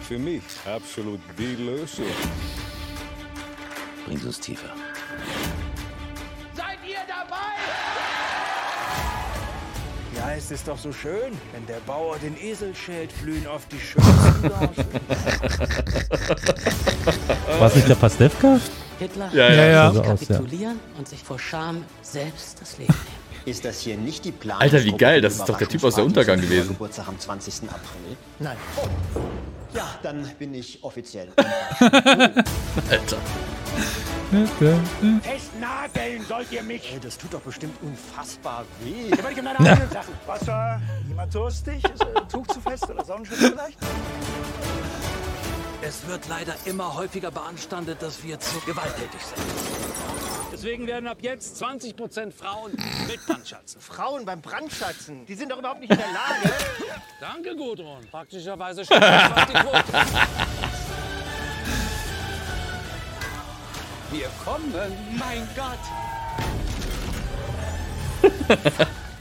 [0.00, 2.06] Für mich absolut die Lösung.
[4.06, 4.74] Bringt uns tiefer.
[10.32, 13.78] Ja, es ist doch so schön, wenn der Bauer den Esel schält, blühen oft die
[13.78, 14.50] schönsten.
[17.58, 18.58] War es nicht der Pastewka?
[18.98, 19.88] Hitler Ja, ja, ja.
[19.88, 20.06] Also ja.
[20.06, 23.44] kapitulieren und sich vor Scham selbst das Leben nehmen.
[23.44, 24.58] Ist das hier nicht die Plan?
[24.58, 26.68] Alter, wie geil, das ist doch der Typ aus der Untergang gewesen.
[26.68, 27.64] Geburtstag am 20.
[27.64, 28.16] April.
[28.38, 28.56] Nein.
[29.74, 31.28] Ja, dann bin ich offiziell.
[32.90, 33.18] Alter.
[35.22, 36.92] Festnageln sollt ihr mich.
[36.92, 39.10] Ey, das tut doch bestimmt unfassbar weh.
[39.10, 40.14] Da werde ich um deine eigenen Sachen.
[40.26, 41.82] Wasser, jemand durstig?
[41.84, 43.78] Ist ein Tuch zu fest oder Sonnenschutz vielleicht?
[45.84, 49.42] Es wird leider immer häufiger beanstandet, dass wir zu gewalttätig sind.
[50.52, 52.70] Deswegen werden ab jetzt 20% Frauen
[53.08, 53.80] mit Brandschatzen.
[53.80, 56.54] Frauen beim Brandschatzen, die sind doch überhaupt nicht in der Lage.
[57.20, 58.06] Danke, Gudrun.
[58.12, 59.92] Praktischerweise fast die Quote.
[64.12, 64.72] Wir kommen,
[65.18, 65.80] mein Gott.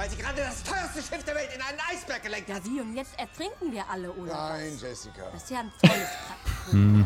[0.00, 2.96] weil sie gerade das teuerste Schiff der Welt in einen Eisberg gelenkt Ja, wie und
[2.96, 4.32] jetzt ertrinken wir alle, oder?
[4.32, 5.28] Nein, Jessica.
[5.30, 7.04] Das ist ja ein Praktikum.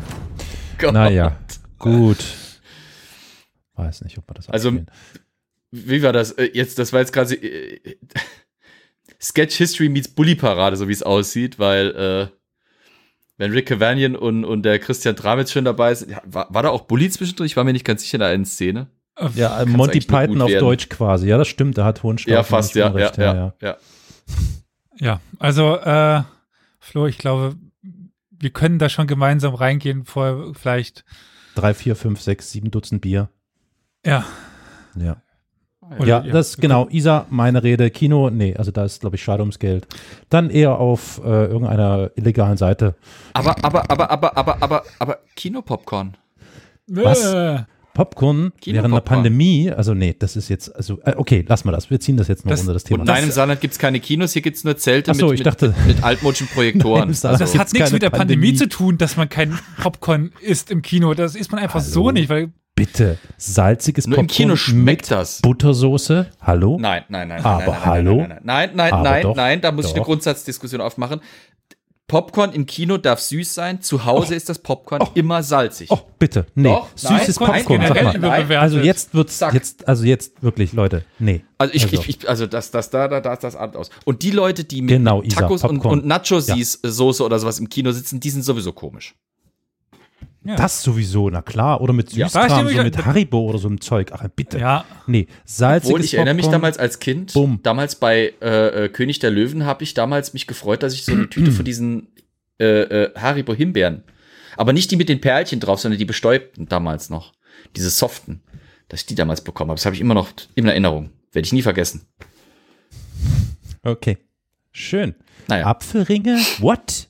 [0.77, 0.93] Gott.
[0.93, 1.37] Naja,
[1.77, 2.23] gut.
[3.73, 4.89] Weiß nicht, ob wir das Also, abspielen.
[5.71, 6.31] Wie war das?
[6.31, 7.97] Äh, Jetzt, das war jetzt quasi äh,
[9.21, 12.27] Sketch History meets Bully Parade, so wie es aussieht, weil äh,
[13.35, 16.69] wenn Rick Cavanian und, und der Christian Dramitz schon dabei sind, ja, war, war da
[16.69, 17.51] auch Bully zwischendurch?
[17.51, 18.87] Ich war mir nicht ganz sicher in der einen Szene.
[19.35, 20.63] Ja, äh, kann's Monty Python auf werden.
[20.65, 21.27] Deutsch quasi.
[21.27, 23.77] Ja, das stimmt, da hat Hohenstaufen Ja, fast, ja, Unrecht, ja, ja, ja.
[24.97, 26.21] Ja, also äh,
[26.79, 27.55] Flo, ich glaube,
[28.31, 31.03] wir können da schon gemeinsam reingehen, vor vielleicht,
[31.55, 33.29] Drei, vier, fünf, sechs, sieben Dutzend Bier.
[34.05, 34.25] ja.
[34.97, 35.17] Ja.
[35.99, 36.87] Oder- ja, das genau.
[36.89, 39.87] Isa, meine Rede, Kino, nee, also da ist, glaube ich, schade ums Geld.
[40.29, 42.95] Dann eher auf äh, irgendeiner illegalen Seite.
[43.33, 46.17] Aber, aber, aber, aber, aber, aber, aber Kinopopcorn.
[46.87, 47.33] Was?
[47.95, 49.23] Popcorn Kino während einer Popcorn.
[49.23, 51.89] Pandemie, also nee, das ist jetzt, also äh, okay, lass mal das.
[51.89, 53.01] Wir ziehen das jetzt noch Das- unter das Thema.
[53.01, 55.73] Und in deinem Saarland gibt's keine Kinos, hier gibt's nur Zelte so, mit, ich dachte-
[55.87, 56.99] mit, mit altmodischen Projektoren.
[56.99, 58.57] Nein, im Saarland das hat nichts mit der Pandemie, Pandemie.
[58.57, 61.13] zu tun, dass man kein Popcorn isst im Kino.
[61.15, 62.11] Das isst man einfach so Hallo?
[62.11, 65.39] nicht, weil Bitte, salziges Nur im Popcorn Kino schmeckt mit das.
[65.41, 66.27] Buttersoße.
[66.41, 66.77] Hallo?
[66.77, 67.43] Nein, nein, nein.
[67.45, 68.15] Aber nein, nein, hallo?
[68.17, 70.07] Nein, nein, nein, nein, Aber nein, doch, nein, da muss ich eine doch.
[70.07, 71.21] Grundsatzdiskussion aufmachen.
[72.07, 75.89] Popcorn im Kino darf süß sein, zu Hause ist das Popcorn immer salzig.
[75.89, 76.69] Oh, bitte, nee.
[76.69, 78.51] Doch, Süßes nein, Popcorn, nein, nein.
[78.51, 79.55] Also jetzt wird's, Zack.
[79.55, 81.43] jetzt, also jetzt wirklich, Leute, nee.
[81.57, 82.01] Also ich, Also.
[82.01, 83.89] ich, ich also das, das, da, da, da ist das Abend aus.
[84.03, 87.69] Und die Leute, die mit Genau, mit Isa, Tacos und, und Nacho-Soße oder sowas im
[87.69, 89.15] Kino sitzen, die sind sowieso komisch.
[90.45, 90.55] Ja.
[90.55, 91.81] Das sowieso, na klar.
[91.81, 92.27] Oder mit Ja.
[92.29, 94.11] Süßkram, ich- so mit Haribo oder so einem Zeug.
[94.13, 94.59] Ach, bitte.
[94.59, 96.61] ja, Nee, salziges Obwohl, ich erinnere mich Popcorn.
[96.61, 97.59] damals als Kind, Bumm.
[97.63, 101.11] damals bei äh, äh, König der Löwen habe ich damals mich gefreut, dass ich so
[101.11, 102.07] eine Tüte von diesen
[102.59, 104.03] äh, äh, Haribo Himbeeren,
[104.55, 107.33] aber nicht die mit den Perlchen drauf, sondern die bestäubten damals noch,
[107.75, 108.41] diese soften,
[108.87, 109.77] dass ich die damals bekommen habe.
[109.77, 111.09] Das habe ich immer noch in Erinnerung.
[111.33, 112.03] Werde ich nie vergessen.
[113.83, 114.17] Okay.
[114.71, 115.15] Schön.
[115.47, 115.65] Naja.
[115.67, 116.37] Apfelringe?
[116.59, 117.07] What?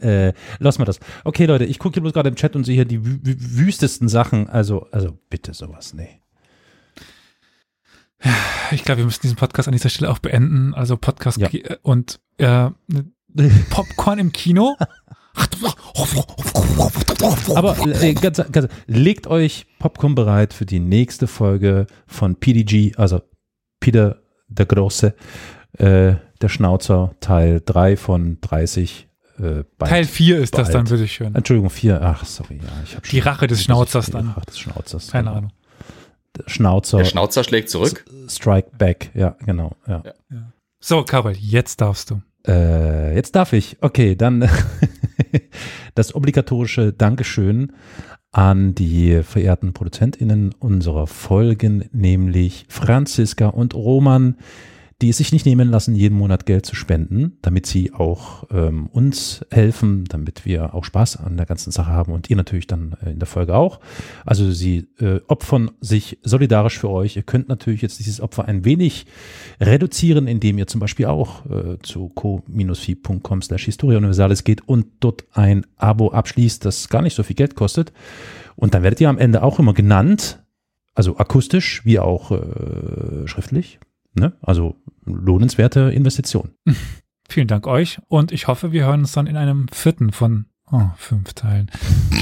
[0.00, 1.00] Äh, lass mal das.
[1.24, 3.36] Okay, Leute, ich gucke hier bloß gerade im Chat und sehe hier die wü wü
[3.66, 4.48] wüstesten Sachen.
[4.48, 6.20] Also, also bitte sowas, nee.
[8.70, 10.74] ich glaube, wir müssen diesen Podcast an dieser Stelle auch beenden.
[10.74, 11.48] Also Podcast Ja.
[11.48, 12.70] äh, und äh,
[13.70, 14.76] Popcorn im Kino.
[17.54, 23.22] Aber äh, ganz, ganz, legt euch Popcorn bereit für die nächste Folge von PDG, also
[23.78, 25.14] Peter der Große,
[25.78, 29.08] äh, der Schnauzer, Teil 3 von 30.
[29.40, 29.90] Äh, bald.
[29.90, 30.74] Teil 4 ist das bald.
[30.74, 31.34] dann, bitte schön.
[31.34, 32.00] Entschuldigung, 4.
[32.02, 32.60] Ach, sorry.
[32.62, 34.26] Ja, ich hab Die Rache des Schnauzers dann.
[34.26, 35.10] Die Rache des Schnauzers.
[35.10, 35.38] Keine genau.
[35.38, 35.52] Ahnung.
[36.36, 36.98] Der Schnauzer.
[36.98, 38.04] Der Schnauzer schlägt zurück.
[38.28, 39.76] Strike Back, ja, genau.
[39.88, 40.02] Ja.
[40.78, 42.22] So, Karol, jetzt darfst du.
[42.46, 43.78] Äh, jetzt darf ich.
[43.80, 44.48] Okay, dann
[45.94, 47.72] das obligatorische Dankeschön
[48.32, 54.36] an die verehrten ProduzentInnen unserer Folgen, nämlich Franziska und Roman,
[55.00, 58.86] die es sich nicht nehmen lassen, jeden Monat Geld zu spenden, damit sie auch ähm,
[58.88, 62.96] uns helfen, damit wir auch Spaß an der ganzen Sache haben und ihr natürlich dann
[63.02, 63.80] äh, in der Folge auch.
[64.26, 67.16] Also sie äh, opfern sich solidarisch für euch.
[67.16, 69.06] Ihr könnt natürlich jetzt dieses Opfer ein wenig
[69.58, 75.24] reduzieren, indem ihr zum Beispiel auch äh, zu co-fi.com slash Historia Universalis geht und dort
[75.32, 77.92] ein Abo abschließt, das gar nicht so viel Geld kostet.
[78.54, 80.44] Und dann werdet ihr am Ende auch immer genannt,
[80.94, 83.78] also akustisch wie auch äh, schriftlich.
[84.14, 84.32] Ne?
[84.42, 86.50] Also lohnenswerte Investition.
[87.28, 90.82] Vielen Dank euch und ich hoffe, wir hören uns dann in einem vierten von oh,
[90.96, 91.70] fünf Teilen.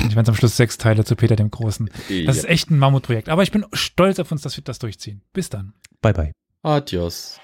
[0.08, 1.88] Ich meine am Schluss sechs Teile zu Peter dem Großen.
[2.08, 2.30] Das Ja.
[2.30, 5.22] ist echt ein Mammutprojekt, aber ich bin stolz auf uns, dass wir das durchziehen.
[5.32, 5.72] Bis dann.
[6.02, 6.32] Bye bye.
[6.62, 7.40] Adios.